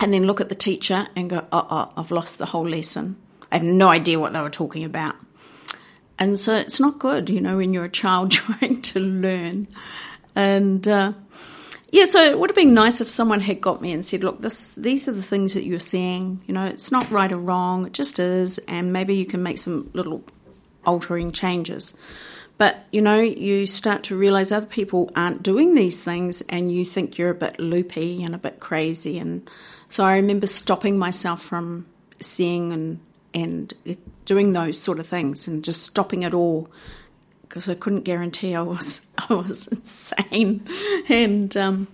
and 0.00 0.12
then 0.12 0.24
look 0.24 0.40
at 0.40 0.48
the 0.48 0.54
teacher 0.54 1.08
and 1.16 1.30
go, 1.30 1.44
oh, 1.52 1.66
oh, 1.70 1.92
I've 1.96 2.10
lost 2.10 2.38
the 2.38 2.46
whole 2.46 2.68
lesson. 2.68 3.16
I 3.50 3.56
have 3.58 3.64
no 3.64 3.88
idea 3.88 4.18
what 4.18 4.32
they 4.32 4.40
were 4.40 4.50
talking 4.50 4.84
about. 4.84 5.16
And 6.18 6.38
so 6.38 6.54
it's 6.54 6.80
not 6.80 6.98
good, 6.98 7.30
you 7.30 7.40
know, 7.40 7.58
when 7.58 7.72
you're 7.72 7.84
a 7.84 7.90
child 7.90 8.30
trying 8.32 8.82
to 8.82 9.00
learn. 9.00 9.68
And 10.34 10.86
uh, 10.86 11.12
yeah, 11.90 12.04
so 12.04 12.22
it 12.22 12.38
would 12.38 12.50
have 12.50 12.56
been 12.56 12.74
nice 12.74 13.00
if 13.00 13.08
someone 13.08 13.40
had 13.40 13.60
got 13.60 13.80
me 13.80 13.92
and 13.92 14.04
said, 14.04 14.22
"Look, 14.22 14.40
this 14.40 14.74
these 14.74 15.08
are 15.08 15.12
the 15.12 15.22
things 15.22 15.54
that 15.54 15.64
you're 15.64 15.80
seeing. 15.80 16.42
You 16.46 16.52
know, 16.52 16.66
it's 16.66 16.92
not 16.92 17.10
right 17.10 17.32
or 17.32 17.38
wrong. 17.38 17.86
It 17.86 17.92
just 17.92 18.18
is, 18.18 18.58
and 18.68 18.92
maybe 18.92 19.14
you 19.16 19.24
can 19.24 19.42
make 19.42 19.58
some 19.58 19.90
little 19.94 20.22
altering 20.84 21.32
changes." 21.32 21.94
But 22.58 22.84
you 22.92 23.00
know, 23.00 23.18
you 23.20 23.66
start 23.66 24.02
to 24.04 24.16
realize 24.16 24.52
other 24.52 24.66
people 24.66 25.10
aren't 25.16 25.42
doing 25.42 25.74
these 25.74 26.02
things, 26.02 26.42
and 26.42 26.70
you 26.70 26.84
think 26.84 27.16
you're 27.16 27.30
a 27.30 27.34
bit 27.34 27.58
loopy 27.58 28.22
and 28.22 28.34
a 28.34 28.38
bit 28.38 28.60
crazy. 28.60 29.18
And 29.18 29.48
so 29.88 30.04
I 30.04 30.16
remember 30.16 30.46
stopping 30.46 30.98
myself 30.98 31.40
from 31.40 31.86
seeing 32.20 32.72
and 32.72 33.00
and 33.32 33.72
doing 34.26 34.52
those 34.52 34.78
sort 34.78 34.98
of 34.98 35.06
things, 35.06 35.48
and 35.48 35.64
just 35.64 35.84
stopping 35.84 36.22
it 36.22 36.34
all 36.34 36.68
because 37.42 37.66
I 37.66 37.74
couldn't 37.74 38.02
guarantee 38.02 38.54
I 38.54 38.60
was 38.60 39.00
I 39.28 39.34
was 39.34 39.66
insane, 39.68 40.66
and 41.08 41.56
um, 41.56 41.88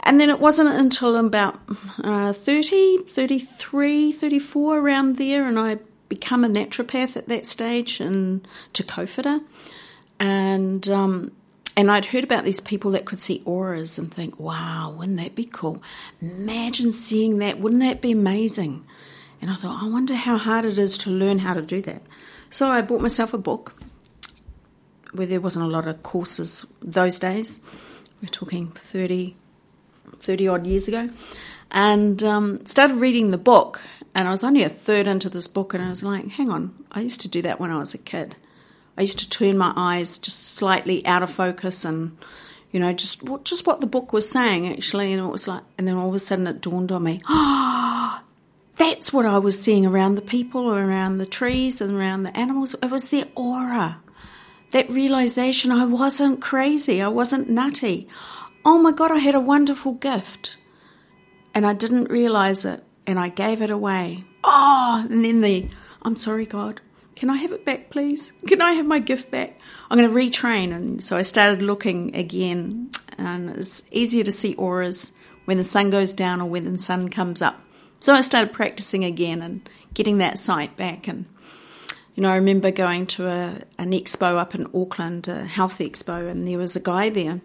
and 0.00 0.20
then 0.20 0.30
it 0.30 0.40
wasn't 0.40 0.70
until 0.70 1.16
about 1.16 1.60
uh, 2.02 2.32
30, 2.32 2.98
33, 3.04 4.12
34 4.12 4.78
around 4.78 5.16
there, 5.16 5.46
and 5.46 5.58
I 5.58 5.78
become 6.08 6.44
a 6.44 6.48
naturopath 6.48 7.16
at 7.16 7.28
that 7.28 7.46
stage 7.46 8.00
in 8.00 8.44
Kauwhata, 8.72 9.44
and 10.18 10.88
um, 10.88 11.32
and 11.76 11.90
I'd 11.90 12.06
heard 12.06 12.24
about 12.24 12.44
these 12.44 12.60
people 12.60 12.90
that 12.92 13.04
could 13.04 13.20
see 13.20 13.42
auras 13.44 13.96
and 13.98 14.12
think, 14.12 14.40
wow, 14.40 14.94
wouldn't 14.98 15.18
that 15.18 15.34
be 15.34 15.44
cool? 15.44 15.82
Imagine 16.20 16.90
seeing 16.90 17.38
that, 17.38 17.60
wouldn't 17.60 17.80
that 17.82 18.00
be 18.00 18.12
amazing? 18.12 18.84
And 19.40 19.50
I 19.50 19.54
thought, 19.54 19.82
I 19.82 19.88
wonder 19.88 20.14
how 20.14 20.36
hard 20.36 20.64
it 20.64 20.78
is 20.78 20.98
to 20.98 21.10
learn 21.10 21.38
how 21.38 21.54
to 21.54 21.62
do 21.62 21.80
that. 21.82 22.02
So 22.50 22.68
I 22.68 22.82
bought 22.82 23.00
myself 23.00 23.32
a 23.32 23.38
book 23.38 23.79
where 25.12 25.26
there 25.26 25.40
wasn't 25.40 25.64
a 25.64 25.68
lot 25.68 25.86
of 25.86 26.02
courses 26.02 26.66
those 26.80 27.18
days. 27.18 27.58
We're 28.22 28.28
talking 28.28 28.68
30, 28.68 29.36
30 30.18 30.48
odd 30.48 30.66
years 30.66 30.88
ago. 30.88 31.10
And 31.70 32.22
um, 32.24 32.66
started 32.66 32.96
reading 32.96 33.30
the 33.30 33.38
book, 33.38 33.80
and 34.14 34.26
I 34.26 34.32
was 34.32 34.42
only 34.42 34.64
a 34.64 34.68
third 34.68 35.06
into 35.06 35.28
this 35.28 35.46
book, 35.46 35.72
and 35.72 35.82
I 35.82 35.88
was 35.88 36.02
like, 36.02 36.28
hang 36.28 36.50
on, 36.50 36.74
I 36.90 37.00
used 37.00 37.20
to 37.20 37.28
do 37.28 37.42
that 37.42 37.60
when 37.60 37.70
I 37.70 37.78
was 37.78 37.94
a 37.94 37.98
kid. 37.98 38.34
I 38.96 39.02
used 39.02 39.20
to 39.20 39.30
turn 39.30 39.56
my 39.56 39.72
eyes 39.76 40.18
just 40.18 40.54
slightly 40.54 41.06
out 41.06 41.22
of 41.22 41.30
focus 41.30 41.84
and 41.84 42.18
you 42.72 42.78
know, 42.78 42.92
just 42.92 43.22
just 43.42 43.66
what 43.66 43.80
the 43.80 43.86
book 43.86 44.12
was 44.12 44.28
saying 44.28 44.68
actually, 44.68 45.12
and 45.12 45.20
it 45.20 45.26
was 45.26 45.48
like, 45.48 45.62
and 45.76 45.88
then 45.88 45.96
all 45.96 46.08
of 46.08 46.14
a 46.14 46.18
sudden 46.18 46.46
it 46.46 46.60
dawned 46.60 46.92
on 46.92 47.02
me, 47.02 47.20
oh, 47.28 48.20
that's 48.76 49.12
what 49.12 49.26
I 49.26 49.38
was 49.38 49.60
seeing 49.60 49.84
around 49.84 50.14
the 50.14 50.22
people, 50.22 50.70
around 50.70 51.18
the 51.18 51.26
trees, 51.26 51.80
and 51.80 51.96
around 51.96 52.22
the 52.22 52.36
animals. 52.36 52.74
It 52.80 52.90
was 52.90 53.08
their 53.08 53.26
aura 53.34 54.00
that 54.72 54.90
realization 54.90 55.72
I 55.72 55.84
wasn't 55.84 56.40
crazy, 56.40 57.02
I 57.02 57.08
wasn't 57.08 57.50
nutty. 57.50 58.08
Oh 58.64 58.78
my 58.78 58.92
God, 58.92 59.10
I 59.10 59.18
had 59.18 59.34
a 59.34 59.40
wonderful 59.40 59.94
gift. 59.94 60.56
And 61.52 61.66
I 61.66 61.72
didn't 61.72 62.10
realize 62.10 62.64
it, 62.64 62.84
and 63.06 63.18
I 63.18 63.28
gave 63.28 63.60
it 63.60 63.70
away. 63.70 64.24
Oh, 64.44 65.04
and 65.10 65.24
then 65.24 65.40
the, 65.40 65.68
I'm 66.02 66.14
sorry, 66.14 66.46
God, 66.46 66.80
can 67.16 67.28
I 67.28 67.36
have 67.38 67.52
it 67.52 67.64
back, 67.64 67.90
please? 67.90 68.32
Can 68.46 68.62
I 68.62 68.72
have 68.72 68.86
my 68.86 69.00
gift 69.00 69.30
back? 69.30 69.58
I'm 69.90 69.98
going 69.98 70.08
to 70.08 70.14
retrain. 70.14 70.72
And 70.72 71.02
so 71.02 71.16
I 71.16 71.22
started 71.22 71.60
looking 71.60 72.14
again, 72.14 72.90
and 73.18 73.50
it's 73.50 73.82
easier 73.90 74.22
to 74.22 74.32
see 74.32 74.54
auras 74.54 75.10
when 75.44 75.58
the 75.58 75.64
sun 75.64 75.90
goes 75.90 76.14
down 76.14 76.40
or 76.40 76.48
when 76.48 76.72
the 76.72 76.78
sun 76.78 77.08
comes 77.08 77.42
up. 77.42 77.60
So 77.98 78.14
I 78.14 78.20
started 78.20 78.54
practicing 78.54 79.04
again 79.04 79.42
and 79.42 79.68
getting 79.92 80.18
that 80.18 80.38
sight 80.38 80.76
back 80.76 81.08
and 81.08 81.26
you 82.14 82.22
know, 82.22 82.30
I 82.30 82.36
remember 82.36 82.70
going 82.70 83.06
to 83.08 83.28
a, 83.28 83.62
an 83.78 83.92
expo 83.92 84.36
up 84.36 84.54
in 84.54 84.66
Auckland, 84.74 85.28
a 85.28 85.44
health 85.44 85.78
expo, 85.78 86.28
and 86.28 86.46
there 86.46 86.58
was 86.58 86.76
a 86.76 86.80
guy 86.80 87.08
there, 87.08 87.40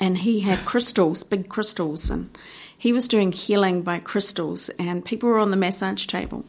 and 0.00 0.18
he 0.18 0.40
had 0.40 0.64
crystals, 0.64 1.24
big 1.24 1.48
crystals, 1.48 2.10
and 2.10 2.36
he 2.76 2.92
was 2.92 3.08
doing 3.08 3.32
healing 3.32 3.82
by 3.82 3.98
crystals, 3.98 4.68
and 4.78 5.04
people 5.04 5.28
were 5.28 5.38
on 5.38 5.50
the 5.50 5.56
massage 5.56 6.06
table. 6.06 6.44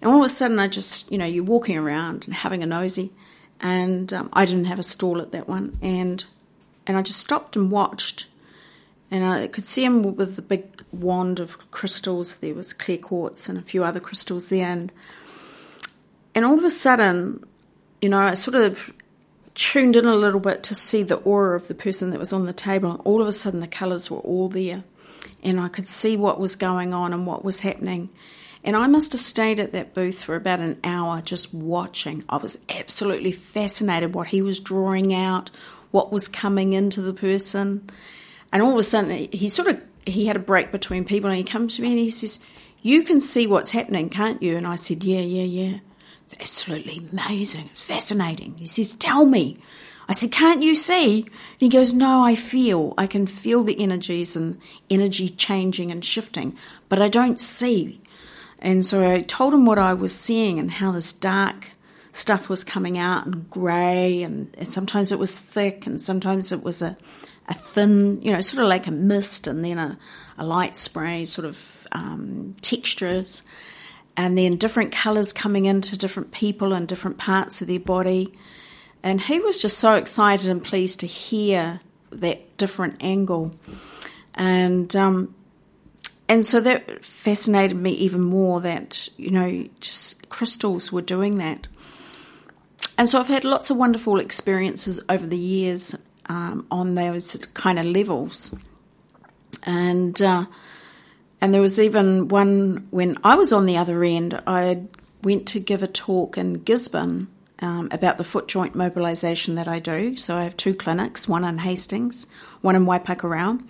And 0.00 0.10
all 0.10 0.24
of 0.24 0.30
a 0.30 0.34
sudden, 0.34 0.58
I 0.58 0.68
just, 0.68 1.10
you 1.10 1.16
know, 1.16 1.24
you're 1.24 1.44
walking 1.44 1.78
around 1.78 2.24
and 2.24 2.34
having 2.34 2.62
a 2.62 2.66
nosy, 2.66 3.12
and 3.60 4.12
um, 4.12 4.28
I 4.32 4.44
didn't 4.44 4.66
have 4.66 4.78
a 4.78 4.82
stall 4.82 5.20
at 5.20 5.32
that 5.32 5.48
one, 5.48 5.78
and 5.80 6.24
and 6.86 6.98
I 6.98 7.02
just 7.02 7.20
stopped 7.20 7.56
and 7.56 7.70
watched, 7.70 8.26
and 9.10 9.24
I 9.24 9.46
could 9.46 9.64
see 9.64 9.84
him 9.84 10.02
with 10.02 10.36
the 10.36 10.42
big 10.42 10.84
wand 10.92 11.40
of 11.40 11.56
crystals. 11.70 12.36
There 12.36 12.54
was 12.54 12.74
clear 12.74 12.98
quartz 12.98 13.48
and 13.48 13.56
a 13.56 13.62
few 13.62 13.82
other 13.82 14.00
crystals 14.00 14.50
there, 14.50 14.70
and 14.70 14.92
and 16.34 16.44
all 16.44 16.58
of 16.58 16.64
a 16.64 16.70
sudden, 16.70 17.44
you 18.00 18.08
know, 18.08 18.18
I 18.18 18.34
sort 18.34 18.56
of 18.56 18.92
tuned 19.54 19.96
in 19.96 20.04
a 20.04 20.16
little 20.16 20.40
bit 20.40 20.62
to 20.64 20.74
see 20.74 21.02
the 21.02 21.16
aura 21.16 21.56
of 21.56 21.68
the 21.68 21.74
person 21.74 22.10
that 22.10 22.18
was 22.18 22.32
on 22.32 22.46
the 22.46 22.52
table. 22.52 22.90
and 22.90 23.00
All 23.04 23.22
of 23.22 23.28
a 23.28 23.32
sudden, 23.32 23.60
the 23.60 23.66
colours 23.66 24.10
were 24.10 24.18
all 24.18 24.48
there, 24.48 24.84
and 25.42 25.60
I 25.60 25.68
could 25.68 25.86
see 25.86 26.16
what 26.16 26.40
was 26.40 26.56
going 26.56 26.92
on 26.92 27.12
and 27.12 27.26
what 27.26 27.44
was 27.44 27.60
happening. 27.60 28.10
And 28.64 28.76
I 28.76 28.86
must 28.86 29.12
have 29.12 29.20
stayed 29.20 29.60
at 29.60 29.72
that 29.72 29.92
booth 29.92 30.24
for 30.24 30.36
about 30.36 30.60
an 30.60 30.80
hour 30.82 31.20
just 31.20 31.52
watching. 31.52 32.24
I 32.30 32.38
was 32.38 32.58
absolutely 32.68 33.30
fascinated 33.30 34.14
what 34.14 34.28
he 34.28 34.40
was 34.40 34.58
drawing 34.58 35.12
out, 35.12 35.50
what 35.90 36.10
was 36.10 36.28
coming 36.28 36.72
into 36.72 37.02
the 37.02 37.12
person. 37.12 37.88
And 38.50 38.62
all 38.62 38.72
of 38.72 38.78
a 38.78 38.82
sudden, 38.82 39.28
he 39.30 39.48
sort 39.48 39.68
of 39.68 39.80
he 40.06 40.26
had 40.26 40.36
a 40.36 40.40
break 40.40 40.72
between 40.72 41.04
people, 41.04 41.28
and 41.30 41.36
he 41.36 41.44
comes 41.44 41.76
to 41.76 41.82
me 41.82 41.88
and 41.88 41.98
he 41.98 42.10
says, 42.10 42.38
"You 42.82 43.02
can 43.02 43.20
see 43.20 43.46
what's 43.46 43.70
happening, 43.70 44.08
can't 44.08 44.42
you?" 44.42 44.56
And 44.56 44.66
I 44.66 44.76
said, 44.76 45.04
"Yeah, 45.04 45.20
yeah, 45.20 45.44
yeah." 45.44 45.78
Absolutely 46.40 47.06
amazing. 47.12 47.68
It's 47.70 47.82
fascinating. 47.82 48.54
He 48.58 48.66
says, 48.66 48.92
"Tell 48.92 49.24
me." 49.24 49.58
I 50.08 50.12
said, 50.12 50.32
Can't 50.32 50.62
you 50.62 50.76
see? 50.76 51.22
And 51.22 51.30
he 51.58 51.68
goes, 51.68 51.92
No, 51.92 52.22
I 52.22 52.34
feel. 52.34 52.94
I 52.98 53.06
can 53.06 53.26
feel 53.26 53.62
the 53.64 53.80
energies 53.80 54.36
and 54.36 54.58
energy 54.90 55.28
changing 55.30 55.90
and 55.90 56.04
shifting, 56.04 56.56
but 56.88 57.00
I 57.00 57.08
don't 57.08 57.40
see. 57.40 58.00
And 58.58 58.84
so 58.84 59.10
I 59.10 59.20
told 59.20 59.54
him 59.54 59.66
what 59.66 59.78
I 59.78 59.94
was 59.94 60.14
seeing 60.14 60.58
and 60.58 60.70
how 60.70 60.92
this 60.92 61.12
dark 61.12 61.68
stuff 62.12 62.48
was 62.48 62.64
coming 62.64 62.96
out 62.96 63.26
and 63.26 63.50
grey, 63.50 64.22
and 64.22 64.54
sometimes 64.66 65.10
it 65.10 65.18
was 65.18 65.36
thick, 65.36 65.86
and 65.86 66.00
sometimes 66.00 66.52
it 66.52 66.62
was 66.62 66.80
a, 66.80 66.96
a 67.48 67.54
thin, 67.54 68.22
you 68.22 68.32
know, 68.32 68.40
sort 68.40 68.62
of 68.62 68.68
like 68.68 68.86
a 68.86 68.92
mist, 68.92 69.46
and 69.46 69.64
then 69.64 69.78
a, 69.78 69.98
a 70.38 70.46
light 70.46 70.76
spray, 70.76 71.24
sort 71.24 71.44
of 71.44 71.86
um, 71.92 72.54
textures, 72.62 73.42
and 74.16 74.38
then 74.38 74.56
different 74.56 74.92
colours 74.92 75.32
coming 75.32 75.66
into 75.66 75.96
different 75.96 76.30
people 76.30 76.72
and 76.72 76.86
different 76.86 77.18
parts 77.18 77.60
of 77.60 77.68
their 77.68 77.80
body. 77.80 78.32
And 79.02 79.20
he 79.20 79.38
was 79.38 79.60
just 79.60 79.78
so 79.78 79.94
excited 79.94 80.48
and 80.48 80.64
pleased 80.64 81.00
to 81.00 81.06
hear 81.06 81.80
that 82.10 82.56
different 82.56 83.02
angle. 83.02 83.52
And 84.34 84.94
um, 84.96 85.34
and 86.28 86.44
so 86.44 86.60
that 86.60 87.04
fascinated 87.04 87.76
me 87.76 87.90
even 87.92 88.22
more 88.22 88.60
that, 88.62 89.08
you 89.16 89.30
know, 89.30 89.68
just 89.80 90.28
crystals 90.30 90.90
were 90.90 91.02
doing 91.02 91.36
that. 91.36 91.66
And 92.96 93.08
so 93.08 93.20
I've 93.20 93.26
had 93.26 93.44
lots 93.44 93.70
of 93.70 93.76
wonderful 93.76 94.20
experiences 94.20 95.00
over 95.08 95.26
the 95.26 95.36
years 95.36 95.94
um, 96.26 96.66
on 96.70 96.94
those 96.94 97.36
kind 97.52 97.78
of 97.78 97.86
levels. 97.86 98.54
And 99.64 100.20
uh, 100.22 100.46
and 101.44 101.52
there 101.52 101.60
was 101.60 101.78
even 101.78 102.28
one 102.28 102.88
when 102.88 103.18
I 103.22 103.34
was 103.34 103.52
on 103.52 103.66
the 103.66 103.76
other 103.76 104.02
end, 104.02 104.40
I 104.46 104.84
went 105.22 105.46
to 105.48 105.60
give 105.60 105.82
a 105.82 105.86
talk 105.86 106.38
in 106.38 106.62
Gisborne 106.62 107.28
um, 107.58 107.90
about 107.92 108.16
the 108.16 108.24
foot 108.24 108.48
joint 108.48 108.74
mobilisation 108.74 109.54
that 109.56 109.68
I 109.68 109.78
do. 109.78 110.16
So 110.16 110.38
I 110.38 110.44
have 110.44 110.56
two 110.56 110.72
clinics, 110.72 111.28
one 111.28 111.44
in 111.44 111.58
Hastings, 111.58 112.26
one 112.62 112.76
in 112.76 112.86
Waipukurau, 112.86 113.62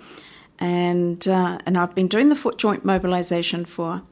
and 0.61 1.27
uh, 1.27 1.59
and 1.67 1.77
I've 1.77 1.97
been 1.97 2.07
doing 2.07 2.29
the 2.29 2.37
foot 2.37 2.59
joint 2.59 2.85
mobilisation 2.85 3.65
for 3.65 4.03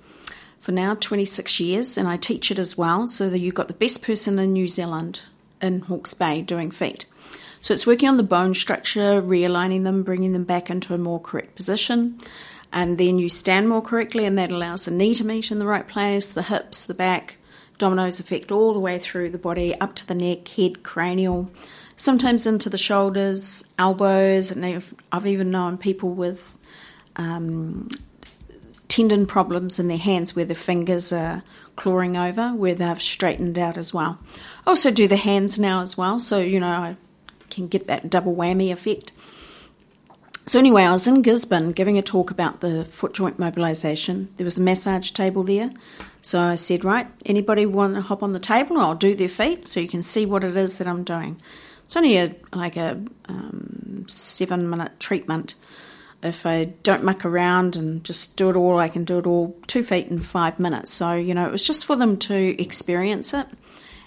for 0.59 0.73
now 0.73 0.97
26 0.97 1.61
years, 1.61 1.97
and 1.97 2.09
I 2.09 2.16
teach 2.16 2.50
it 2.50 2.59
as 2.59 2.76
well. 2.76 3.07
So 3.07 3.31
that 3.31 3.38
you've 3.38 3.54
got 3.54 3.69
the 3.69 3.75
best 3.75 4.02
person 4.02 4.40
in 4.40 4.54
New 4.54 4.66
Zealand 4.66 5.21
in 5.61 5.83
Hawke's 5.83 6.14
Bay 6.14 6.42
doing 6.42 6.73
feet. 6.73 7.07
So 7.61 7.73
it's 7.73 7.87
working 7.87 8.09
on 8.09 8.16
the 8.16 8.25
bone 8.25 8.54
structure, 8.54 9.23
realigning 9.23 9.85
them, 9.85 10.02
bringing 10.02 10.33
them 10.33 10.42
back 10.42 10.69
into 10.69 10.95
a 10.95 10.99
more 10.99 11.21
correct 11.21 11.54
position. 11.54 12.21
And 12.73 12.97
then 12.97 13.19
you 13.19 13.29
stand 13.29 13.69
more 13.69 13.83
correctly, 13.83 14.25
and 14.25 14.38
that 14.38 14.50
allows 14.50 14.87
the 14.87 14.91
knee 14.91 15.14
to 15.17 15.25
meet 15.25 15.50
in 15.50 15.59
the 15.59 15.67
right 15.67 15.87
place, 15.87 16.29
the 16.29 16.43
hips, 16.43 16.85
the 16.85 16.95
back, 16.95 17.37
dominoes 17.79 18.19
effect 18.19 18.50
all 18.50 18.73
the 18.73 18.81
way 18.81 18.99
through 18.99 19.31
the 19.31 19.38
body, 19.38 19.79
up 19.81 19.95
to 19.97 20.07
the 20.07 20.14
neck, 20.14 20.49
head, 20.49 20.83
cranial, 20.83 21.50
sometimes 21.97 22.47
into 22.47 22.71
the 22.71 22.79
shoulders, 22.79 23.64
elbows, 23.79 24.50
and 24.50 24.64
I've 25.12 25.26
even 25.26 25.50
known 25.50 25.76
people 25.76 26.14
with 26.14 26.55
um, 27.17 27.91
tendon 28.88 29.26
problems 29.26 29.79
in 29.79 29.88
their 29.88 29.99
hands 29.99 30.35
where 30.37 30.45
their 30.45 30.55
fingers 30.55 31.12
are 31.12 31.43
clawing 31.76 32.17
over, 32.17 32.50
where 32.50 32.75
they've 32.75 33.02
straightened 33.02 33.59
out 33.59 33.76
as 33.76 33.93
well. 33.93 34.19
I 34.67 34.71
also 34.71 34.91
do 34.91 35.09
the 35.09 35.17
hands 35.17 35.59
now 35.59 35.83
as 35.83 35.97
well, 35.97 36.21
so 36.21 36.38
you 36.38 36.61
know 36.61 36.69
I 36.69 36.97
can 37.50 37.69
get 37.69 37.87
that 37.87 38.11
double 38.11 38.35
whammy 38.35 38.73
effect. 38.73 39.12
So 40.46 40.58
anyway, 40.58 40.82
I 40.82 40.92
was 40.92 41.06
in 41.06 41.22
Gisborne 41.22 41.72
giving 41.72 41.99
a 41.99 42.02
talk 42.02 42.30
about 42.30 42.61
the 42.61 42.84
foot 42.87 43.14
joint 43.14 43.38
mobilisation. 43.38 44.28
There 44.37 44.44
was 44.44 44.58
a 44.58 44.62
massage 44.62 45.12
table 45.12 45.44
there. 45.44 45.70
So 46.20 46.40
I 46.40 46.56
said, 46.56 46.84
right, 46.84 47.06
anybody 47.25 47.64
want 47.64 47.94
to 47.94 48.00
hop 48.00 48.22
on 48.22 48.32
the 48.32 48.40
table? 48.40 48.78
I'll 48.78 48.96
do 48.96 49.14
their 49.14 49.28
feet 49.28 49.68
so 49.68 49.78
you 49.78 49.88
can 49.88 50.02
see 50.02 50.26
what 50.26 50.42
it 50.42 50.56
is 50.56 50.78
that 50.78 50.88
I'm 50.88 51.04
doing. 51.04 51.40
It's 51.84 51.96
only 51.96 52.16
a 52.16 52.34
like 52.52 52.76
a 52.76 53.00
um, 53.28 54.06
seven 54.08 54.68
minute 54.68 54.99
treatment. 54.99 55.54
If 56.22 56.46
I 56.46 56.64
don't 56.82 57.04
muck 57.04 57.25
around 57.25 57.76
and 57.76 58.04
just 58.04 58.37
do 58.37 58.49
it 58.50 58.56
all, 58.56 58.78
I 58.78 58.88
can 58.88 59.04
do 59.04 59.18
it 59.18 59.26
all 59.26 59.56
two 59.66 59.82
feet 59.82 60.08
in 60.08 60.20
five 60.20 60.61
minutes. 60.61 60.92
So, 60.92 61.14
you 61.14 61.34
know, 61.34 61.46
it 61.46 61.52
was 61.52 61.66
just 61.66 61.84
for 61.84 61.96
them 61.96 62.16
to 62.18 62.62
experience 62.62 63.34
it 63.34 63.46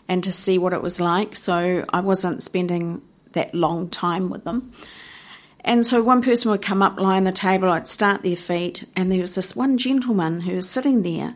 and 0.07 0.23
to 0.23 0.31
see 0.31 0.57
what 0.57 0.73
it 0.73 0.81
was 0.81 0.99
like. 0.99 1.35
So 1.35 1.85
I 1.89 1.99
wasn't 1.99 2.43
spending 2.43 3.01
that 3.33 3.53
long 3.53 3.89
time 3.89 4.29
with 4.29 4.45
them. 4.45 4.71
And 5.65 5.85
so 5.85 6.01
one 6.01 6.21
person 6.21 6.51
would 6.51 6.61
come 6.61 6.81
up, 6.81 6.99
lie 6.99 7.17
on 7.17 7.23
the 7.23 7.31
table, 7.31 7.69
I'd 7.69 7.87
start 7.87 8.21
their 8.21 8.35
feet, 8.35 8.87
and 8.95 9.11
there 9.11 9.19
was 9.19 9.35
this 9.35 9.55
one 9.55 9.77
gentleman 9.77 10.41
who 10.41 10.55
was 10.55 10.69
sitting 10.69 11.01
there 11.01 11.33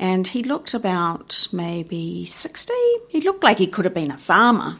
and 0.00 0.26
he 0.26 0.42
looked 0.42 0.72
about 0.72 1.46
maybe 1.52 2.24
60. 2.24 2.72
He 3.10 3.20
looked 3.20 3.44
like 3.44 3.58
he 3.58 3.66
could 3.66 3.84
have 3.84 3.92
been 3.92 4.10
a 4.10 4.16
farmer. 4.16 4.78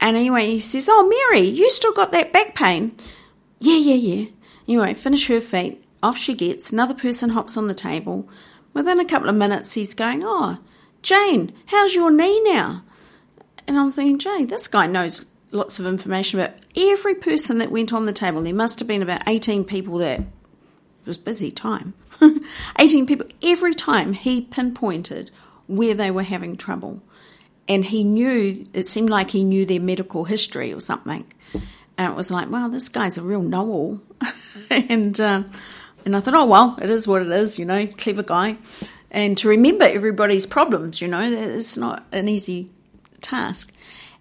And 0.00 0.16
anyway, 0.16 0.46
he 0.46 0.58
says, 0.58 0.88
Oh, 0.90 1.08
Mary, 1.08 1.46
you 1.46 1.70
still 1.70 1.92
got 1.92 2.10
that 2.10 2.32
back 2.32 2.56
pain? 2.56 2.98
Yeah, 3.60 3.78
yeah, 3.78 3.94
yeah. 3.94 4.30
Anyway, 4.66 4.94
finish 4.94 5.28
her 5.28 5.40
feet. 5.40 5.84
Off 6.02 6.18
she 6.18 6.34
gets. 6.34 6.72
Another 6.72 6.94
person 6.94 7.30
hops 7.30 7.56
on 7.56 7.68
the 7.68 7.74
table. 7.74 8.28
Within 8.74 8.98
a 8.98 9.04
couple 9.04 9.28
of 9.28 9.36
minutes, 9.36 9.74
he's 9.74 9.94
going, 9.94 10.22
Oh, 10.24 10.58
Jane, 11.02 11.52
how's 11.66 11.94
your 11.94 12.10
knee 12.10 12.42
now? 12.42 12.82
And 13.68 13.78
I'm 13.78 13.92
thinking, 13.92 14.18
Jane, 14.18 14.48
this 14.48 14.66
guy 14.66 14.88
knows 14.88 15.24
lots 15.52 15.78
of 15.78 15.86
information 15.86 16.40
about 16.40 16.54
every 16.76 17.14
person 17.14 17.58
that 17.58 17.70
went 17.70 17.92
on 17.92 18.06
the 18.06 18.12
table. 18.12 18.42
There 18.42 18.54
must 18.54 18.78
have 18.80 18.88
been 18.88 19.02
about 19.02 19.22
18 19.26 19.64
people 19.64 19.98
there. 19.98 20.20
It 20.20 21.06
was 21.06 21.18
busy 21.18 21.50
time. 21.50 21.94
18 22.78 23.06
people. 23.06 23.26
Every 23.42 23.74
time 23.74 24.14
he 24.14 24.40
pinpointed 24.40 25.30
where 25.66 25.94
they 25.94 26.10
were 26.10 26.22
having 26.22 26.56
trouble. 26.56 27.00
And 27.68 27.84
he 27.84 28.02
knew, 28.04 28.66
it 28.72 28.88
seemed 28.88 29.10
like 29.10 29.30
he 29.30 29.44
knew 29.44 29.64
their 29.64 29.80
medical 29.80 30.24
history 30.24 30.72
or 30.72 30.80
something. 30.80 31.24
And 31.96 32.12
it 32.12 32.16
was 32.16 32.30
like, 32.30 32.50
wow, 32.50 32.68
this 32.68 32.88
guy's 32.88 33.18
a 33.18 33.22
real 33.22 33.42
know 33.42 33.68
all. 33.68 34.00
and, 34.70 35.20
uh, 35.20 35.44
and 36.04 36.16
I 36.16 36.20
thought, 36.20 36.34
oh, 36.34 36.46
well, 36.46 36.78
it 36.82 36.90
is 36.90 37.06
what 37.06 37.22
it 37.22 37.30
is, 37.30 37.58
you 37.58 37.64
know, 37.64 37.86
clever 37.86 38.22
guy. 38.22 38.56
And 39.10 39.36
to 39.38 39.48
remember 39.48 39.84
everybody's 39.84 40.46
problems, 40.46 41.00
you 41.00 41.08
know, 41.08 41.20
it's 41.20 41.76
not 41.76 42.04
an 42.12 42.28
easy 42.28 42.70
task. 43.20 43.71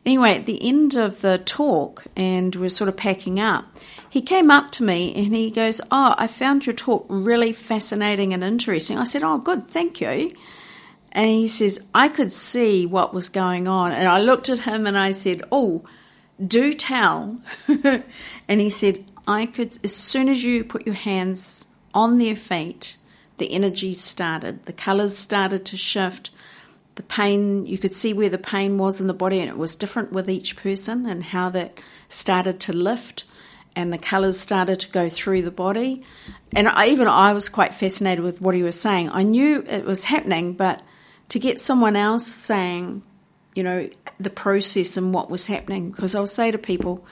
Anyway, 0.06 0.36
at 0.36 0.48
the 0.48 0.68
end 0.68 0.96
of 0.96 1.22
the 1.22 1.38
talk, 1.46 2.06
and 2.16 2.56
we're 2.56 2.70
sort 2.70 2.88
of 2.88 2.98
packing 2.98 3.40
up, 3.40 3.66
he 4.10 4.22
came 4.22 4.50
up 4.50 4.72
to 4.72 4.84
me 4.84 5.14
and 5.16 5.36
he 5.36 5.52
goes, 5.52 5.80
Oh, 5.92 6.16
I 6.18 6.28
found 6.28 6.66
your 6.66 6.76
talk 6.76 7.06
really 7.08 7.54
fascinating 7.54 8.34
and 8.34 8.44
interesting. 8.44 8.98
I 8.98 9.04
said, 9.04 9.24
Oh, 9.24 9.38
good, 9.38 9.68
thank 9.68 10.02
you. 10.02 10.34
And 11.12 11.30
he 11.30 11.48
says, 11.48 11.86
I 11.94 12.08
could 12.08 12.32
see 12.32 12.86
what 12.86 13.14
was 13.14 13.30
going 13.30 13.68
on. 13.68 13.92
And 13.92 14.08
I 14.08 14.20
looked 14.20 14.50
at 14.50 14.62
him 14.62 14.88
and 14.88 14.98
I 14.98 15.12
said, 15.12 15.44
Oh, 15.52 15.84
do 16.46 16.74
tell. 16.74 17.40
and 17.68 18.62
he 18.62 18.70
said, 18.70 19.06
I 19.28 19.46
could, 19.46 19.78
as 19.84 19.96
soon 19.96 20.30
as 20.30 20.44
you 20.44 20.64
put 20.64 20.86
your 20.86 20.96
hands 20.96 21.66
on 21.94 22.18
their 22.18 22.36
feet, 22.36 22.98
the 23.38 23.54
energy 23.54 23.94
started, 23.94 24.66
the 24.66 24.74
colours 24.74 25.18
started 25.18 25.64
to 25.66 25.78
shift 25.78 26.32
the 26.96 27.04
pain, 27.04 27.66
you 27.66 27.78
could 27.78 27.94
see 27.94 28.14
where 28.14 28.30
the 28.30 28.38
pain 28.38 28.78
was 28.78 29.00
in 29.00 29.08
the 29.08 29.14
body, 29.14 29.40
and 29.40 29.50
it 29.50 29.58
was 29.58 29.76
different 29.76 30.12
with 30.12 30.30
each 30.30 30.56
person 30.56 31.06
and 31.06 31.24
how 31.24 31.50
that 31.50 31.80
started 32.10 32.60
to 32.62 32.74
lift 32.74 33.26
and 33.76 33.94
the 33.94 33.98
colours 33.98 34.40
started 34.40 34.80
to 34.82 34.90
go 34.90 35.10
through 35.10 35.42
the 35.42 35.52
body. 35.52 36.04
And 36.54 36.68
I, 36.68 36.88
even 36.88 37.08
I 37.08 37.34
was 37.34 37.50
quite 37.50 37.74
fascinated 37.74 38.24
with 38.24 38.42
what 38.42 38.56
he 38.56 38.64
was 38.64 38.80
saying. 38.80 39.10
I 39.12 39.24
knew 39.24 39.64
it 39.68 39.86
was 39.86 40.04
happening, 40.04 40.54
but 40.54 40.82
to 41.30 41.40
get 41.40 41.60
someone 41.60 41.96
else 41.96 42.28
saying, 42.28 43.02
you 43.56 43.64
know, 43.64 43.90
the 44.20 44.30
process 44.30 44.98
and 44.98 45.14
what 45.14 45.30
was 45.30 45.46
happening, 45.46 45.92
because 45.92 46.16
I'll 46.16 46.28
say 46.28 46.52
to 46.52 46.58
people, 46.58 47.06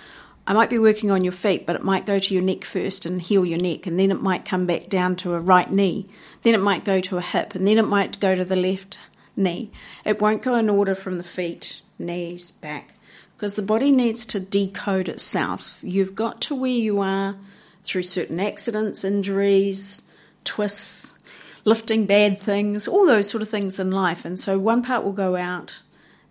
I 0.45 0.53
might 0.53 0.69
be 0.69 0.79
working 0.79 1.11
on 1.11 1.23
your 1.23 1.31
feet, 1.31 1.65
but 1.65 1.75
it 1.75 1.83
might 1.83 2.05
go 2.05 2.19
to 2.19 2.33
your 2.33 2.43
neck 2.43 2.65
first 2.65 3.05
and 3.05 3.21
heal 3.21 3.45
your 3.45 3.59
neck, 3.59 3.85
and 3.85 3.99
then 3.99 4.11
it 4.11 4.21
might 4.21 4.45
come 4.45 4.65
back 4.65 4.89
down 4.89 5.15
to 5.17 5.35
a 5.35 5.39
right 5.39 5.71
knee, 5.71 6.07
then 6.43 6.53
it 6.53 6.61
might 6.61 6.83
go 6.83 6.99
to 7.01 7.17
a 7.17 7.21
hip, 7.21 7.55
and 7.55 7.67
then 7.67 7.77
it 7.77 7.87
might 7.87 8.19
go 8.19 8.35
to 8.35 8.43
the 8.43 8.55
left 8.55 8.97
knee. 9.39 9.71
It 10.05 10.21
won't 10.21 10.43
go 10.43 10.55
in 10.55 10.69
order 10.69 10.93
from 10.93 11.17
the 11.17 11.23
feet, 11.23 11.81
knees, 11.97 12.51
back, 12.51 12.93
because 13.35 13.55
the 13.55 13.61
body 13.61 13.91
needs 13.91 14.25
to 14.27 14.39
decode 14.39 15.09
itself. 15.09 15.79
You've 15.81 16.13
got 16.13 16.41
to 16.41 16.55
where 16.55 16.69
you 16.69 16.99
are 16.99 17.37
through 17.83 18.03
certain 18.03 18.39
accidents, 18.39 19.03
injuries, 19.03 20.11
twists, 20.43 21.19
lifting 21.65 22.05
bad 22.05 22.39
things, 22.39 22.87
all 22.87 23.05
those 23.05 23.29
sort 23.29 23.41
of 23.41 23.49
things 23.49 23.79
in 23.79 23.91
life. 23.91 24.25
And 24.25 24.37
so 24.37 24.59
one 24.59 24.83
part 24.83 25.03
will 25.03 25.13
go 25.13 25.35
out, 25.35 25.79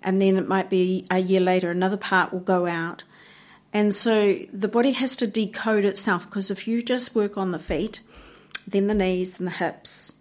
and 0.02 0.20
then 0.22 0.36
it 0.36 0.46
might 0.46 0.70
be 0.70 1.06
a 1.10 1.18
year 1.18 1.40
later, 1.40 1.70
another 1.70 1.96
part 1.96 2.32
will 2.32 2.40
go 2.40 2.66
out. 2.66 3.04
And 3.72 3.94
so 3.94 4.38
the 4.52 4.68
body 4.68 4.92
has 4.92 5.16
to 5.16 5.26
decode 5.26 5.84
itself 5.84 6.24
because 6.24 6.50
if 6.50 6.66
you 6.66 6.82
just 6.82 7.14
work 7.14 7.36
on 7.36 7.52
the 7.52 7.58
feet, 7.58 8.00
then 8.66 8.86
the 8.86 8.94
knees 8.94 9.38
and 9.38 9.46
the 9.46 9.52
hips, 9.52 10.14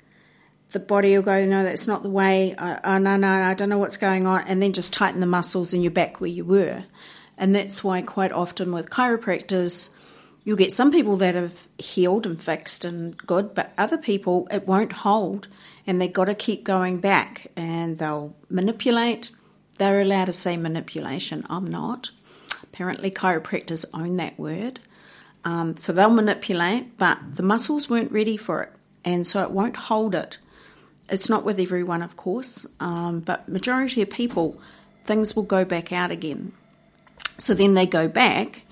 the 0.72 0.80
body 0.80 1.16
will 1.16 1.24
go, 1.24 1.46
no, 1.46 1.64
that's 1.64 1.88
not 1.88 2.04
the 2.04 2.10
way. 2.10 2.56
Oh, 2.58 2.98
no, 2.98 3.16
no, 3.16 3.28
I 3.28 3.54
don't 3.54 3.70
know 3.70 3.78
what's 3.78 3.98
going 3.98 4.28
on, 4.28 4.42
and 4.48 4.62
then 4.62 4.74
just 4.74 4.94
tighten 4.94 5.22
the 5.22 5.26
muscles 5.26 5.74
and 5.74 5.82
you're 5.82 5.92
back 5.92 6.20
where 6.20 6.30
you 6.30 6.44
were. 6.44 6.84
And 7.38 7.56
that's 7.56 7.84
why 7.84 8.02
quite 8.02 8.32
often 8.32 8.72
with 8.72 8.90
chiropractors, 8.90 9.92
you'll 10.44 10.58
get 10.58 10.74
some 10.74 10.92
people 10.92 11.18
that 11.18 11.36
have 11.36 11.68
healed 11.78 12.26
and 12.26 12.42
fixed 12.42 12.84
and 12.84 13.16
good, 13.18 13.54
but 13.54 13.74
other 13.78 13.98
people 13.98 14.48
it 14.52 14.68
won't 14.68 14.92
hold, 14.92 15.48
and 15.86 16.02
they've 16.02 16.12
got 16.12 16.26
to 16.26 16.36
keep 16.36 16.64
going 16.64 17.00
back, 17.00 17.48
and 17.56 17.98
they'll 17.98 18.36
manipulate. 18.50 19.32
They're 19.78 20.02
allowed 20.02 20.26
to 20.26 20.34
say 20.34 20.58
manipulation. 20.58 21.46
I'm 21.50 21.68
not. 21.68 22.12
Apparently, 22.64 23.12
chiropractors 23.12 23.86
own 23.94 24.18
that 24.18 24.38
word. 24.38 24.80
Um, 25.46 25.78
so 25.78 25.94
they'll 25.94 26.10
manipulate, 26.10 26.98
but 26.98 27.20
the 27.36 27.44
muscles 27.44 27.90
weren't 27.90 28.12
ready 28.12 28.36
for 28.36 28.64
it, 28.64 28.72
and 29.06 29.26
so 29.26 29.44
it 29.44 29.52
won't 29.52 29.76
hold 29.76 30.14
it. 30.14 30.40
It's 31.10 31.30
not 31.30 31.46
with 31.46 31.60
everyone, 31.60 32.02
of 32.02 32.18
course, 32.18 32.66
um, 32.80 33.22
but 33.22 33.48
majority 33.48 34.02
of 34.02 34.10
people, 34.10 34.60
things 35.06 35.36
will 35.36 35.44
go 35.44 35.64
back 35.64 35.94
out 35.94 36.12
again. 36.12 36.52
So 37.38 37.54
then 37.54 37.76
they 37.76 37.86
go 37.86 38.08
back 38.08 38.64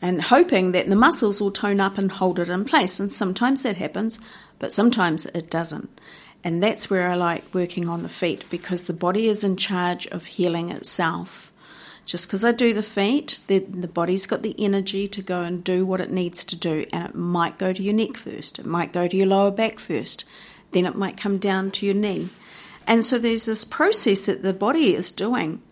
and 0.00 0.22
hoping 0.22 0.72
that 0.72 0.88
the 0.88 0.96
muscles 0.96 1.40
will 1.40 1.50
tone 1.50 1.80
up 1.80 1.98
and 1.98 2.10
hold 2.10 2.38
it 2.38 2.48
in 2.48 2.64
place. 2.64 2.98
And 2.98 3.10
sometimes 3.10 3.62
that 3.62 3.76
happens, 3.76 4.18
but 4.58 4.72
sometimes 4.72 5.26
it 5.26 5.50
doesn't. 5.50 6.00
And 6.44 6.62
that's 6.62 6.90
where 6.90 7.08
I 7.08 7.14
like 7.14 7.54
working 7.54 7.88
on 7.88 8.02
the 8.02 8.08
feet 8.08 8.44
because 8.50 8.84
the 8.84 8.92
body 8.92 9.28
is 9.28 9.44
in 9.44 9.56
charge 9.56 10.06
of 10.08 10.26
healing 10.26 10.70
itself. 10.70 11.52
Just 12.04 12.26
because 12.26 12.44
I 12.44 12.50
do 12.50 12.74
the 12.74 12.82
feet, 12.82 13.40
the, 13.46 13.60
the 13.60 13.86
body's 13.86 14.26
got 14.26 14.42
the 14.42 14.56
energy 14.58 15.06
to 15.06 15.22
go 15.22 15.42
and 15.42 15.62
do 15.62 15.86
what 15.86 16.00
it 16.00 16.10
needs 16.10 16.42
to 16.46 16.56
do. 16.56 16.84
And 16.92 17.08
it 17.08 17.14
might 17.14 17.58
go 17.58 17.72
to 17.72 17.82
your 17.82 17.94
neck 17.94 18.16
first, 18.16 18.58
it 18.58 18.66
might 18.66 18.92
go 18.92 19.06
to 19.06 19.16
your 19.16 19.28
lower 19.28 19.52
back 19.52 19.78
first, 19.78 20.24
then 20.72 20.86
it 20.86 20.96
might 20.96 21.16
come 21.16 21.38
down 21.38 21.70
to 21.72 21.86
your 21.86 21.94
knee. 21.94 22.28
And 22.86 23.04
so 23.04 23.18
there's 23.18 23.44
this 23.44 23.64
process 23.64 24.26
that 24.26 24.42
the 24.42 24.52
body 24.52 24.94
is 24.94 25.12
doing. 25.12 25.62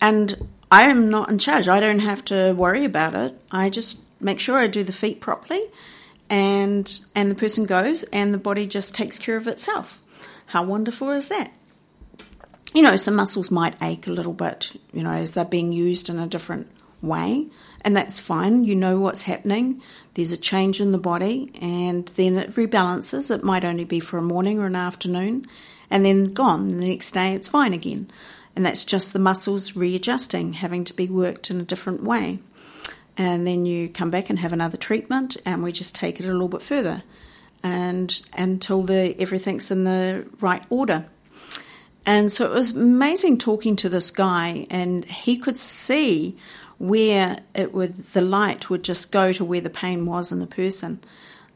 And 0.00 0.48
I 0.70 0.84
am 0.84 1.10
not 1.10 1.30
in 1.30 1.38
charge. 1.38 1.68
I 1.68 1.80
don't 1.80 2.00
have 2.00 2.24
to 2.26 2.52
worry 2.52 2.84
about 2.84 3.14
it. 3.14 3.40
I 3.50 3.70
just 3.70 4.00
make 4.20 4.40
sure 4.40 4.58
I 4.58 4.66
do 4.66 4.82
the 4.82 4.92
feet 4.92 5.20
properly 5.20 5.62
and 6.30 7.00
and 7.14 7.30
the 7.30 7.34
person 7.34 7.66
goes 7.66 8.02
and 8.04 8.32
the 8.32 8.38
body 8.38 8.66
just 8.66 8.94
takes 8.94 9.18
care 9.18 9.36
of 9.36 9.46
itself. 9.46 10.00
How 10.46 10.62
wonderful 10.62 11.10
is 11.10 11.28
that? 11.28 11.52
You 12.72 12.82
know, 12.82 12.96
some 12.96 13.14
muscles 13.14 13.50
might 13.50 13.80
ache 13.82 14.06
a 14.06 14.12
little 14.12 14.32
bit, 14.32 14.72
you 14.92 15.02
know, 15.02 15.12
as 15.12 15.32
they're 15.32 15.44
being 15.44 15.72
used 15.72 16.08
in 16.08 16.18
a 16.18 16.26
different 16.26 16.68
way, 17.04 17.46
and 17.82 17.96
that's 17.96 18.18
fine. 18.18 18.64
You 18.64 18.74
know 18.74 18.98
what's 18.98 19.22
happening. 19.22 19.82
There's 20.14 20.32
a 20.32 20.36
change 20.36 20.80
in 20.80 20.92
the 20.92 20.98
body, 20.98 21.50
and 21.60 22.06
then 22.16 22.36
it 22.36 22.54
rebalances. 22.54 23.30
It 23.30 23.44
might 23.44 23.64
only 23.64 23.84
be 23.84 24.00
for 24.00 24.18
a 24.18 24.22
morning 24.22 24.58
or 24.58 24.66
an 24.66 24.76
afternoon, 24.76 25.46
and 25.90 26.04
then 26.04 26.32
gone. 26.32 26.68
The 26.68 26.88
next 26.88 27.12
day, 27.12 27.34
it's 27.34 27.48
fine 27.48 27.72
again. 27.72 28.10
And 28.56 28.64
that's 28.64 28.84
just 28.84 29.12
the 29.12 29.18
muscles 29.18 29.74
readjusting, 29.74 30.54
having 30.54 30.84
to 30.84 30.94
be 30.94 31.08
worked 31.08 31.50
in 31.50 31.60
a 31.60 31.64
different 31.64 32.04
way. 32.04 32.38
And 33.16 33.46
then 33.46 33.66
you 33.66 33.88
come 33.88 34.10
back 34.10 34.30
and 34.30 34.38
have 34.38 34.52
another 34.52 34.76
treatment, 34.76 35.36
and 35.44 35.62
we 35.62 35.72
just 35.72 35.94
take 35.94 36.20
it 36.20 36.24
a 36.26 36.32
little 36.32 36.48
bit 36.48 36.62
further, 36.62 37.02
and 37.62 38.22
until 38.32 38.82
the 38.82 39.14
everything's 39.20 39.70
in 39.70 39.84
the 39.84 40.26
right 40.40 40.64
order. 40.70 41.06
And 42.06 42.30
so 42.30 42.44
it 42.44 42.52
was 42.52 42.76
amazing 42.76 43.38
talking 43.38 43.76
to 43.76 43.88
this 43.88 44.10
guy, 44.10 44.66
and 44.68 45.04
he 45.04 45.38
could 45.38 45.56
see 45.56 46.36
where 46.78 47.40
it 47.54 47.72
would 47.72 47.94
the 48.12 48.22
light 48.22 48.70
would 48.70 48.84
just 48.84 49.12
go 49.12 49.32
to 49.32 49.44
where 49.44 49.60
the 49.60 49.70
pain 49.70 50.06
was 50.06 50.32
in 50.32 50.40
the 50.40 50.46
person. 50.46 51.00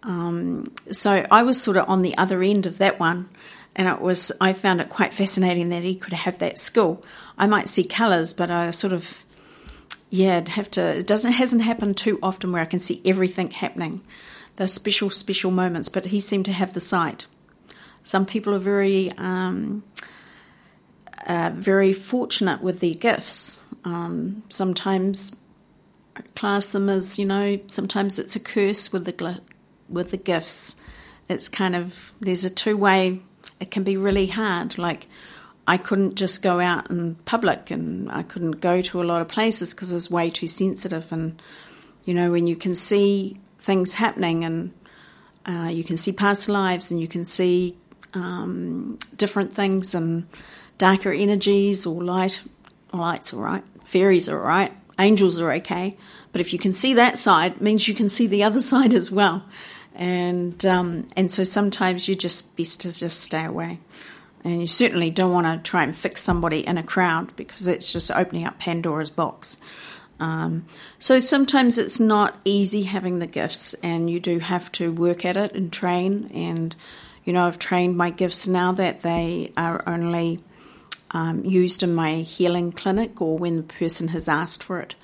Um, 0.03 0.73
so 0.91 1.27
I 1.31 1.43
was 1.43 1.61
sort 1.61 1.77
of 1.77 1.89
on 1.89 2.03
the 2.03 2.17
other 2.17 2.43
end 2.43 2.67
of 2.67 2.79
that 2.79 3.01
one, 3.01 3.29
and 3.75 3.89
it 3.89 4.01
was 4.01 4.33
I 4.41 4.53
found 4.53 4.81
it 4.81 4.89
quite 4.89 5.13
fascinating 5.13 5.71
that 5.71 5.83
he 5.83 5.95
could 5.95 6.13
have 6.13 6.39
that 6.39 6.59
skill. 6.59 7.05
I 7.37 7.47
might 7.47 7.69
see 7.69 7.85
colours, 7.85 8.33
but 8.33 8.51
I 8.51 8.71
sort 8.71 8.93
of 8.93 9.25
yeah, 10.11 10.39
I'd 10.39 10.49
have 10.49 10.71
to. 10.73 10.99
It 10.99 11.07
doesn't 11.07 11.33
hasn't 11.33 11.63
happened 11.63 11.97
too 11.97 12.19
often 12.23 12.53
where 12.53 12.63
I 12.63 12.67
can 12.67 12.81
see 12.81 13.03
everything 13.05 13.51
happening. 13.51 14.03
They're 14.57 14.67
special, 14.67 15.11
special 15.11 15.51
moments, 15.51 15.89
but 15.89 16.07
he 16.07 16.21
seemed 16.21 16.47
to 16.47 16.53
have 16.53 16.73
the 16.73 16.81
sight. 16.81 17.27
Some 18.03 18.27
people 18.27 18.55
are 18.55 18.59
very, 18.59 19.13
um, 19.17 19.85
very 21.29 21.93
fortunate 21.93 22.63
with 22.63 22.81
their 22.81 22.95
gifts. 22.95 23.65
Um, 23.85 24.43
sometimes 24.49 25.35
I 26.17 26.23
class 26.35 26.67
them 26.67 26.89
as 26.89 27.19
you 27.19 27.25
know. 27.25 27.59
Sometimes 27.67 28.19
it's 28.19 28.37
a 28.37 28.41
curse 28.41 28.93
with 28.93 29.05
the 29.05 29.41
with 29.89 30.11
the 30.11 30.17
gifts. 30.17 30.77
It's 31.29 31.49
kind 31.49 31.77
of 31.77 32.13
there's 32.21 32.45
a 32.45 32.51
two 32.51 32.77
way 32.77 33.21
it 33.61 33.71
can 33.71 33.83
be 33.83 33.97
really 33.97 34.27
hard. 34.27 34.79
Like 34.79 35.07
I 35.67 35.77
couldn't 35.77 36.15
just 36.15 36.43
go 36.43 36.61
out 36.61 36.91
in 36.91 37.17
public 37.27 37.71
and 37.71 38.11
I 38.11 38.23
couldn't 38.23 38.53
go 38.53 38.81
to 38.81 39.03
a 39.03 39.05
lot 39.05 39.21
of 39.21 39.29
places 39.29 39.75
because 39.75 39.91
I 39.91 39.95
was 39.95 40.11
way 40.11 40.31
too 40.31 40.49
sensitive. 40.49 41.13
And, 41.13 41.41
you 42.05 42.15
know, 42.15 42.33
when 42.33 42.47
you 42.47 42.57
can 42.57 42.75
see 42.75 43.39
things 43.59 43.95
happening 43.95 44.45
and 44.45 44.73
uh, 45.47 45.69
you 45.69 45.85
can 45.85 45.97
see 45.97 46.13
past 46.13 46.49
lives 46.49 46.91
and 46.91 46.99
you 47.01 47.09
can 47.09 47.25
see 47.25 47.77
um, 48.15 48.99
different 49.17 49.53
things 49.53 49.95
and 49.95 50.27
darker 50.79 51.13
energies 51.13 51.85
or 51.85 52.03
light, 52.03 52.41
light's 52.93 53.35
all 53.35 53.41
right, 53.41 53.65
fairies 53.85 54.29
are 54.29 54.41
all 54.41 54.49
right, 54.49 54.73
angels 54.99 55.39
are 55.39 55.53
okay. 55.53 55.97
But 56.33 56.41
if 56.41 56.53
you 56.53 56.59
can 56.59 56.73
see 56.73 56.95
that 56.95 57.19
side, 57.19 57.61
means 57.61 57.89
you 57.89 57.95
can 57.95 58.09
see 58.09 58.27
the 58.27 58.45
other 58.45 58.61
side 58.73 58.95
as 58.95 59.11
well 59.11 59.45
and 59.99 60.65
um, 60.65 61.09
and 61.17 61.31
so 61.31 61.43
sometimes 61.43 62.09
you 62.09 62.15
just 62.15 62.57
best 62.57 62.81
to 62.83 62.97
just 62.97 63.21
stay 63.21 63.45
away. 63.45 63.81
And 64.45 64.61
you 64.61 64.69
certainly 64.69 65.11
don't 65.11 65.33
want 65.33 65.47
to 65.47 65.69
try 65.69 65.83
and 65.83 65.95
fix 65.95 66.23
somebody 66.23 66.65
in 66.65 66.79
a 66.79 66.83
crowd 66.85 67.35
because 67.35 67.67
it's 67.67 67.93
just 67.93 68.13
opening 68.13 68.47
up 68.47 68.61
Pandora's 68.61 69.11
box. 69.11 69.57
Um, 70.21 70.67
so 71.01 71.19
sometimes 71.19 71.77
it's 71.77 71.99
not 71.99 72.39
easy 72.45 72.85
having 72.85 73.19
the 73.19 73.27
gifts, 73.27 73.75
and 73.83 74.09
you 74.09 74.21
do 74.21 74.39
have 74.39 74.71
to 74.73 74.93
work 74.93 75.25
at 75.25 75.37
it 75.37 75.53
and 75.55 75.73
train. 75.73 76.31
And 76.33 76.75
you 77.25 77.33
know, 77.33 77.49
I've 77.49 77.59
trained 77.59 77.97
my 77.97 78.11
gifts 78.11 78.47
now 78.47 78.71
that 78.73 79.03
they 79.03 79.53
are 79.57 79.83
only 79.89 80.39
um, 81.11 81.45
used 81.45 81.83
in 81.83 81.95
my 81.95 82.17
healing 82.17 82.73
clinic 82.73 83.21
or 83.21 83.39
when 83.39 83.57
the 83.57 83.63
person 83.63 84.09
has 84.09 84.29
asked 84.29 84.63
for 84.63 84.81
it. 84.81 84.95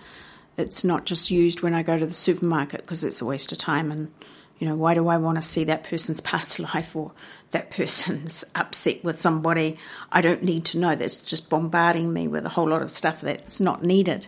It's 0.56 0.84
not 0.84 1.04
just 1.04 1.30
used 1.30 1.62
when 1.62 1.74
I 1.74 1.82
go 1.82 1.98
to 1.98 2.06
the 2.06 2.14
supermarket 2.14 2.82
because 2.82 3.02
it's 3.02 3.20
a 3.20 3.24
waste 3.24 3.52
of 3.52 3.58
time 3.58 3.90
and 3.90 4.12
you 4.58 4.68
know, 4.68 4.76
why 4.76 4.94
do 4.94 5.08
I 5.08 5.16
want 5.16 5.36
to 5.36 5.42
see 5.42 5.64
that 5.64 5.84
person's 5.84 6.20
past 6.22 6.58
life 6.58 6.94
or 6.94 7.12
that 7.50 7.70
person's 7.70 8.44
upset 8.54 9.02
with 9.04 9.20
somebody? 9.20 9.78
I 10.12 10.20
don't 10.20 10.42
need 10.42 10.64
to 10.66 10.78
know. 10.78 10.94
That's 10.94 11.16
just 11.16 11.50
bombarding 11.50 12.12
me 12.12 12.28
with 12.28 12.46
a 12.46 12.50
whole 12.50 12.68
lot 12.68 12.82
of 12.82 12.90
stuff 12.90 13.20
that's 13.20 13.60
not 13.60 13.82
needed. 13.82 14.26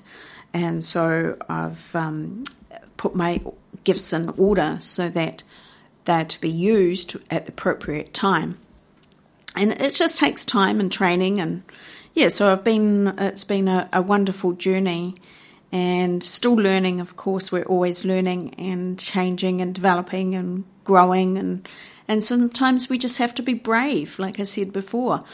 And 0.53 0.83
so 0.83 1.37
I've 1.49 1.95
um, 1.95 2.45
put 2.97 3.15
my 3.15 3.41
gifts 3.85 4.13
in 4.13 4.31
order 4.31 4.79
so 4.81 5.09
that 5.11 5.43
they're 6.07 6.25
to 6.25 6.41
be 6.41 6.51
used 6.51 7.17
at 7.31 7.47
the 7.47 7.53
appropriate 7.53 8.15
time. 8.15 8.59
And 9.57 9.73
it 9.73 9.95
just 9.95 10.19
takes 10.19 10.45
time 10.45 10.81
and 10.81 10.93
training 10.93 11.41
and 11.41 11.63
yeah, 12.15 12.29
so 12.29 12.51
I've 12.51 12.65
been 12.65 13.15
it's 13.19 13.45
been 13.45 13.69
a, 13.69 13.89
a 13.93 14.01
wonderful 14.03 14.53
journey 14.53 15.17
and 15.73 16.23
still 16.23 16.55
learning, 16.55 17.01
of 17.01 17.17
course, 17.17 17.51
we're 17.51 17.65
always 17.65 18.05
learning 18.05 18.55
and 18.55 18.99
changing 18.99 19.61
and 19.61 19.75
developing 19.75 20.35
and 20.35 20.65
growing 20.85 21.37
and 21.37 21.69
and 22.09 22.23
sometimes 22.23 22.89
we 22.89 22.99
just 22.99 23.19
have 23.19 23.35
to 23.35 23.43
be 23.43 23.55
brave, 23.55 24.19
like 24.19 24.39
I 24.39 24.45
said 24.45 24.73
before. 24.73 25.25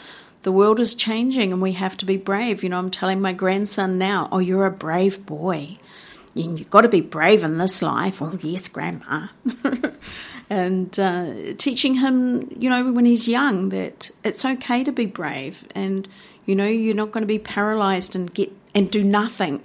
The 0.41 0.51
world 0.51 0.79
is 0.79 0.95
changing 0.95 1.53
and 1.53 1.61
we 1.61 1.73
have 1.73 1.95
to 1.97 2.05
be 2.05 2.17
brave. 2.17 2.63
You 2.63 2.69
know, 2.69 2.79
I'm 2.79 2.91
telling 2.91 3.21
my 3.21 3.31
grandson 3.31 3.97
now, 3.97 4.27
oh, 4.31 4.39
you're 4.39 4.65
a 4.65 4.71
brave 4.71 5.25
boy. 5.25 5.75
You've 6.35 6.69
got 6.69 6.81
to 6.81 6.89
be 6.89 7.01
brave 7.01 7.43
in 7.43 7.57
this 7.57 7.81
life. 7.81 8.21
Oh, 8.21 8.39
yes, 8.41 8.67
Grandma. 8.67 9.27
and 10.49 10.99
uh, 10.99 11.53
teaching 11.57 11.95
him, 11.95 12.51
you 12.57 12.69
know, 12.69 12.91
when 12.91 13.05
he's 13.05 13.27
young, 13.27 13.69
that 13.69 14.09
it's 14.23 14.43
okay 14.43 14.83
to 14.83 14.91
be 14.91 15.05
brave, 15.05 15.65
and 15.75 16.07
you 16.45 16.55
know, 16.55 16.65
you're 16.65 16.95
not 16.95 17.11
going 17.11 17.21
to 17.21 17.27
be 17.27 17.39
paralyzed 17.39 18.15
and 18.15 18.33
get 18.33 18.51
and 18.73 18.89
do 18.89 19.03
nothing. 19.03 19.61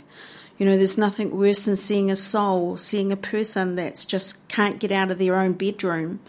You 0.59 0.66
know, 0.66 0.76
there's 0.76 0.98
nothing 0.98 1.37
worse 1.37 1.64
than 1.64 1.76
seeing 1.76 2.11
a 2.11 2.16
soul, 2.16 2.76
seeing 2.76 3.12
a 3.12 3.16
person 3.16 3.76
that's 3.76 4.04
just 4.04 4.46
can't 4.48 4.81
get 4.81 4.92
out 4.92 5.11
of 5.11 5.18
their 5.18 5.37
own 5.37 5.52
bedroom 5.52 6.20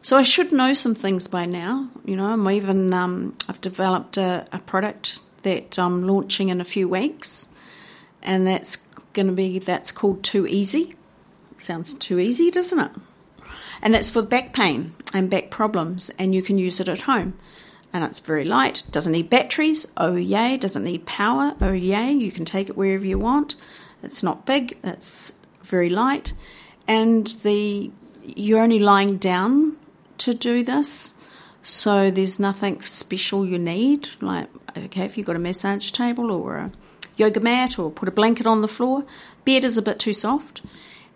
So 0.02 0.16
I 0.16 0.22
should 0.22 0.52
know 0.52 0.72
some 0.72 0.94
things 0.94 1.28
by 1.28 1.44
now. 1.44 1.88
You 2.04 2.16
know, 2.16 2.26
I'm 2.26 2.48
even 2.50 2.94
um, 2.94 3.36
I've 3.48 3.60
developed 3.60 4.16
a, 4.16 4.46
a, 4.52 4.58
product 4.60 5.20
that 5.42 5.78
I'm 5.78 6.06
launching 6.06 6.48
in 6.48 6.60
a 6.60 6.64
few 6.64 6.88
weeks, 6.88 7.48
and 8.22 8.46
that's 8.46 8.76
going 9.12 9.26
to 9.26 9.32
be 9.32 9.58
that's 9.58 9.90
called 9.90 10.22
Too 10.22 10.46
Easy. 10.46 10.94
Sounds 11.58 11.94
too 11.94 12.18
easy, 12.18 12.50
doesn't 12.50 12.78
it? 12.78 12.90
And 13.82 13.92
that's 13.92 14.10
for 14.10 14.22
back 14.22 14.52
pain 14.52 14.94
and 15.12 15.28
back 15.28 15.50
problems, 15.50 16.10
and 16.18 16.34
you 16.34 16.42
can 16.42 16.58
use 16.58 16.80
it 16.80 16.88
at 16.88 17.02
home 17.02 17.34
and 17.92 18.04
it's 18.04 18.20
very 18.20 18.44
light. 18.44 18.82
Doesn't 18.90 19.12
need 19.12 19.30
batteries. 19.30 19.86
Oh 19.96 20.14
yay! 20.14 20.56
Doesn't 20.56 20.84
need 20.84 21.06
power. 21.06 21.54
Oh 21.60 21.72
yay! 21.72 22.12
You 22.12 22.30
can 22.30 22.44
take 22.44 22.68
it 22.68 22.76
wherever 22.76 23.04
you 23.04 23.18
want. 23.18 23.54
It's 24.02 24.22
not 24.22 24.46
big. 24.46 24.78
It's 24.84 25.34
very 25.62 25.90
light, 25.90 26.32
and 26.86 27.26
the 27.42 27.90
you're 28.24 28.62
only 28.62 28.78
lying 28.78 29.16
down 29.16 29.77
to 30.18 30.34
do 30.34 30.62
this, 30.62 31.16
so 31.62 32.10
there's 32.10 32.38
nothing 32.38 32.82
special 32.82 33.46
you 33.46 33.58
need. 33.58 34.08
Like 34.20 34.48
okay, 34.76 35.04
if 35.04 35.16
you've 35.16 35.26
got 35.26 35.36
a 35.36 35.40
massage 35.40 35.90
table 35.90 36.30
or 36.30 36.56
a 36.56 36.72
yoga 37.16 37.40
mat 37.40 37.78
or 37.78 37.90
put 37.90 38.08
a 38.08 38.12
blanket 38.12 38.46
on 38.46 38.62
the 38.62 38.68
floor, 38.68 39.04
bed 39.44 39.64
is 39.64 39.78
a 39.78 39.82
bit 39.82 39.98
too 39.98 40.12
soft, 40.12 40.62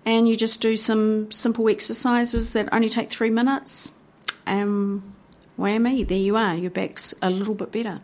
and 0.04 0.28
you 0.28 0.36
just 0.36 0.60
do 0.60 0.76
some 0.76 1.30
simple 1.30 1.68
exercises 1.68 2.52
that 2.52 2.68
only 2.72 2.88
take 2.88 3.10
three 3.10 3.30
minutes. 3.30 3.92
Um, 4.46 5.14
whammy, 5.58 6.06
there 6.06 6.18
you 6.18 6.36
are, 6.36 6.54
your 6.54 6.70
back's 6.70 7.14
a 7.22 7.30
little 7.30 7.54
bit 7.54 7.72
better. 7.72 8.00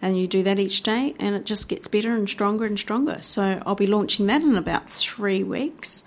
And 0.00 0.18
you 0.18 0.26
do 0.26 0.42
that 0.42 0.58
each 0.58 0.82
day, 0.82 1.14
and 1.20 1.36
it 1.36 1.46
just 1.46 1.68
gets 1.68 1.86
better 1.86 2.14
and 2.14 2.28
stronger 2.28 2.64
and 2.64 2.76
stronger. 2.76 3.20
So 3.22 3.62
I'll 3.64 3.76
be 3.76 3.86
launching 3.86 4.26
that 4.26 4.42
in 4.42 4.56
about 4.56 4.90
three 4.90 5.44
weeks. 5.44 6.02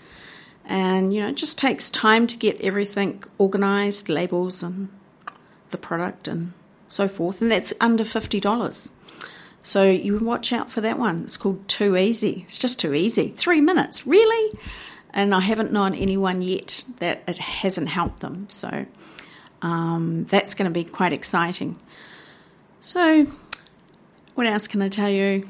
And 0.65 1.13
you 1.13 1.21
know, 1.21 1.29
it 1.29 1.35
just 1.35 1.57
takes 1.57 1.89
time 1.89 2.27
to 2.27 2.37
get 2.37 2.59
everything 2.61 3.23
organized, 3.37 4.09
labels 4.09 4.63
and 4.63 4.89
the 5.71 5.77
product 5.77 6.27
and 6.27 6.53
so 6.89 7.07
forth. 7.07 7.41
And 7.41 7.51
that's 7.51 7.73
under 7.79 8.03
$50. 8.03 8.91
So 9.63 9.83
you 9.83 10.17
watch 10.17 10.53
out 10.53 10.71
for 10.71 10.81
that 10.81 10.99
one. 10.99 11.23
It's 11.23 11.37
called 11.37 11.67
Too 11.67 11.97
Easy. 11.97 12.43
It's 12.45 12.57
just 12.57 12.79
too 12.79 12.93
easy. 12.93 13.29
Three 13.29 13.61
minutes, 13.61 14.05
really? 14.05 14.59
And 15.11 15.33
I 15.33 15.39
haven't 15.39 15.71
known 15.71 15.95
anyone 15.95 16.41
yet 16.41 16.83
that 16.99 17.23
it 17.27 17.37
hasn't 17.37 17.89
helped 17.89 18.19
them. 18.19 18.47
So 18.49 18.85
um, 19.61 20.25
that's 20.25 20.53
going 20.53 20.71
to 20.71 20.73
be 20.73 20.83
quite 20.83 21.13
exciting. 21.13 21.79
So, 22.81 23.25
what 24.35 24.45
else 24.45 24.67
can 24.67 24.81
I 24.83 24.89
tell 24.89 25.09
you? 25.09 25.49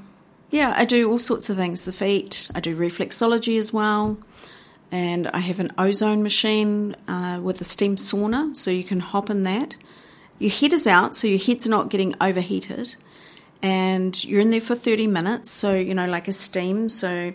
Yeah, 0.49 0.73
I 0.75 0.85
do 0.85 1.11
all 1.11 1.19
sorts 1.19 1.49
of 1.49 1.57
things. 1.57 1.83
The 1.83 1.91
feet, 1.91 2.49
I 2.55 2.61
do 2.61 2.77
reflexology 2.77 3.59
as 3.59 3.73
well, 3.73 4.17
and 4.95 5.27
I 5.27 5.39
have 5.39 5.59
an 5.59 5.73
ozone 5.77 6.23
machine 6.23 6.95
uh, 7.07 7.39
with 7.41 7.59
a 7.59 7.65
steam 7.65 7.97
sauna, 7.97 8.55
so 8.55 8.71
you 8.71 8.83
can 8.83 9.01
hop 9.01 9.29
in 9.29 9.43
that. 9.43 9.75
Your 10.39 10.51
head 10.51 10.71
is 10.71 10.87
out, 10.87 11.15
so 11.15 11.27
your 11.27 11.39
head's 11.39 11.67
not 11.67 11.89
getting 11.89 12.15
overheated, 12.21 12.95
and 13.61 14.23
you're 14.23 14.39
in 14.39 14.51
there 14.51 14.61
for 14.61 14.75
30 14.75 15.07
minutes, 15.07 15.51
so 15.51 15.75
you 15.75 15.93
know, 15.93 16.07
like 16.07 16.27
a 16.27 16.31
steam. 16.31 16.87
So, 16.87 17.33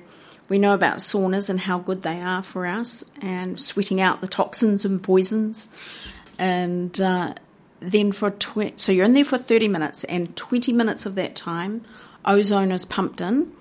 we 0.49 0.59
know 0.59 0.75
about 0.75 0.96
saunas 0.99 1.51
and 1.51 1.61
how 1.61 1.79
good 1.79 2.03
they 2.03 2.20
are 2.20 2.42
for 2.42 2.66
us, 2.66 3.05
and 3.20 3.61
sweating 3.61 4.01
out 4.01 4.20
the 4.20 4.29
toxins 4.29 4.85
and 4.85 5.03
poisons 5.03 5.68
and 6.40 6.99
uh, 7.01 7.35
then 7.81 8.11
for 8.11 8.31
tw- 8.31 8.73
so 8.77 8.90
you're 8.90 9.05
in 9.05 9.12
there 9.12 9.25
for 9.25 9.38
30 9.38 9.68
minutes 9.68 10.03
and 10.05 10.35
20 10.35 10.73
minutes 10.73 11.07
of 11.07 11.14
that 11.14 11.37
time 11.37 11.85
ozone 12.25 12.73
is 12.73 12.87
pumped 12.87 13.20
in 13.20 13.53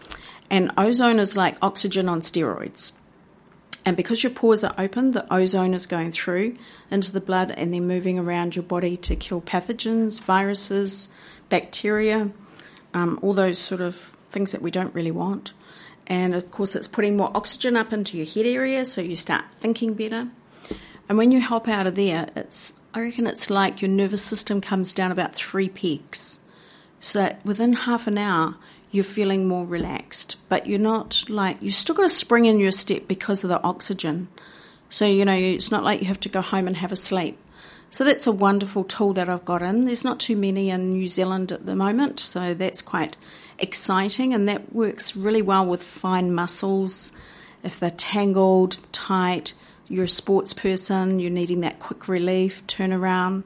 and 0.49 0.71
ozone 0.77 1.19
is 1.19 1.35
like 1.35 1.57
oxygen 1.61 2.07
on 2.07 2.21
steroids 2.21 2.93
and 3.85 3.97
because 3.97 4.23
your 4.23 4.31
pores 4.31 4.63
are 4.63 4.75
open 4.77 5.11
the 5.11 5.33
ozone 5.33 5.73
is 5.73 5.85
going 5.85 6.11
through 6.11 6.55
into 6.91 7.11
the 7.11 7.21
blood 7.21 7.51
and 7.51 7.73
then 7.73 7.87
moving 7.87 8.19
around 8.19 8.55
your 8.55 8.63
body 8.63 8.97
to 8.97 9.15
kill 9.15 9.41
pathogens 9.41 10.21
viruses 10.21 11.09
bacteria 11.49 12.29
um, 12.93 13.19
all 13.21 13.33
those 13.33 13.57
sort 13.57 13.81
of 13.81 13.95
things 14.31 14.51
that 14.51 14.61
we 14.61 14.71
don't 14.71 14.93
really 14.93 15.11
want 15.11 15.53
and 16.07 16.33
of 16.33 16.49
course 16.51 16.75
it's 16.75 16.87
putting 16.87 17.17
more 17.17 17.31
oxygen 17.35 17.75
up 17.75 17.93
into 17.93 18.17
your 18.17 18.25
head 18.25 18.45
area 18.45 18.83
so 18.83 19.01
you 19.01 19.15
start 19.15 19.45
thinking 19.51 19.93
better 19.93 20.27
and 21.09 21.17
when 21.17 21.31
you 21.31 21.41
hop 21.41 21.67
out 21.67 21.87
of 21.87 21.95
there, 21.95 22.29
it's 22.35 22.73
I 22.93 23.01
reckon 23.01 23.25
it's 23.25 23.49
like 23.49 23.81
your 23.81 23.89
nervous 23.89 24.23
system 24.23 24.61
comes 24.61 24.93
down 24.93 25.11
about 25.11 25.33
three 25.33 25.67
peaks. 25.67 26.39
So 26.99 27.35
within 27.43 27.73
half 27.73 28.05
an 28.05 28.17
hour, 28.19 28.55
you're 28.91 29.03
feeling 29.03 29.47
more 29.47 29.65
relaxed, 29.65 30.35
but 30.47 30.67
you're 30.67 30.79
not 30.79 31.23
like 31.29 31.57
you've 31.61 31.75
still 31.75 31.95
got 31.95 32.05
a 32.05 32.09
spring 32.09 32.45
in 32.45 32.59
your 32.59 32.71
step 32.71 33.07
because 33.07 33.43
of 33.43 33.49
the 33.49 33.61
oxygen. 33.61 34.27
So 34.89 35.05
you 35.05 35.25
know 35.25 35.33
it's 35.33 35.71
not 35.71 35.83
like 35.83 36.01
you 36.01 36.07
have 36.07 36.19
to 36.21 36.29
go 36.29 36.41
home 36.41 36.67
and 36.67 36.77
have 36.77 36.91
a 36.91 36.95
sleep. 36.95 37.37
So 37.91 38.03
that's 38.03 38.27
a 38.27 38.31
wonderful 38.31 38.83
tool 38.83 39.13
that 39.13 39.29
I've 39.29 39.45
got 39.45 39.63
in. 39.63 39.85
There's 39.85 40.05
not 40.05 40.19
too 40.19 40.35
many 40.35 40.69
in 40.69 40.91
New 40.91 41.07
Zealand 41.07 41.51
at 41.51 41.65
the 41.65 41.75
moment, 41.75 42.19
so 42.19 42.53
that's 42.53 42.83
quite 42.83 43.17
exciting, 43.57 44.33
and 44.33 44.47
that 44.47 44.73
works 44.73 45.15
really 45.15 45.41
well 45.41 45.65
with 45.65 45.81
fine 45.81 46.33
muscles 46.33 47.11
if 47.63 47.79
they're 47.79 47.91
tangled, 47.91 48.79
tight 48.91 49.53
you're 49.89 50.05
a 50.05 50.09
sports 50.09 50.53
person, 50.53 51.19
you're 51.19 51.31
needing 51.31 51.61
that 51.61 51.79
quick 51.79 52.07
relief, 52.07 52.65
turnaround. 52.67 53.43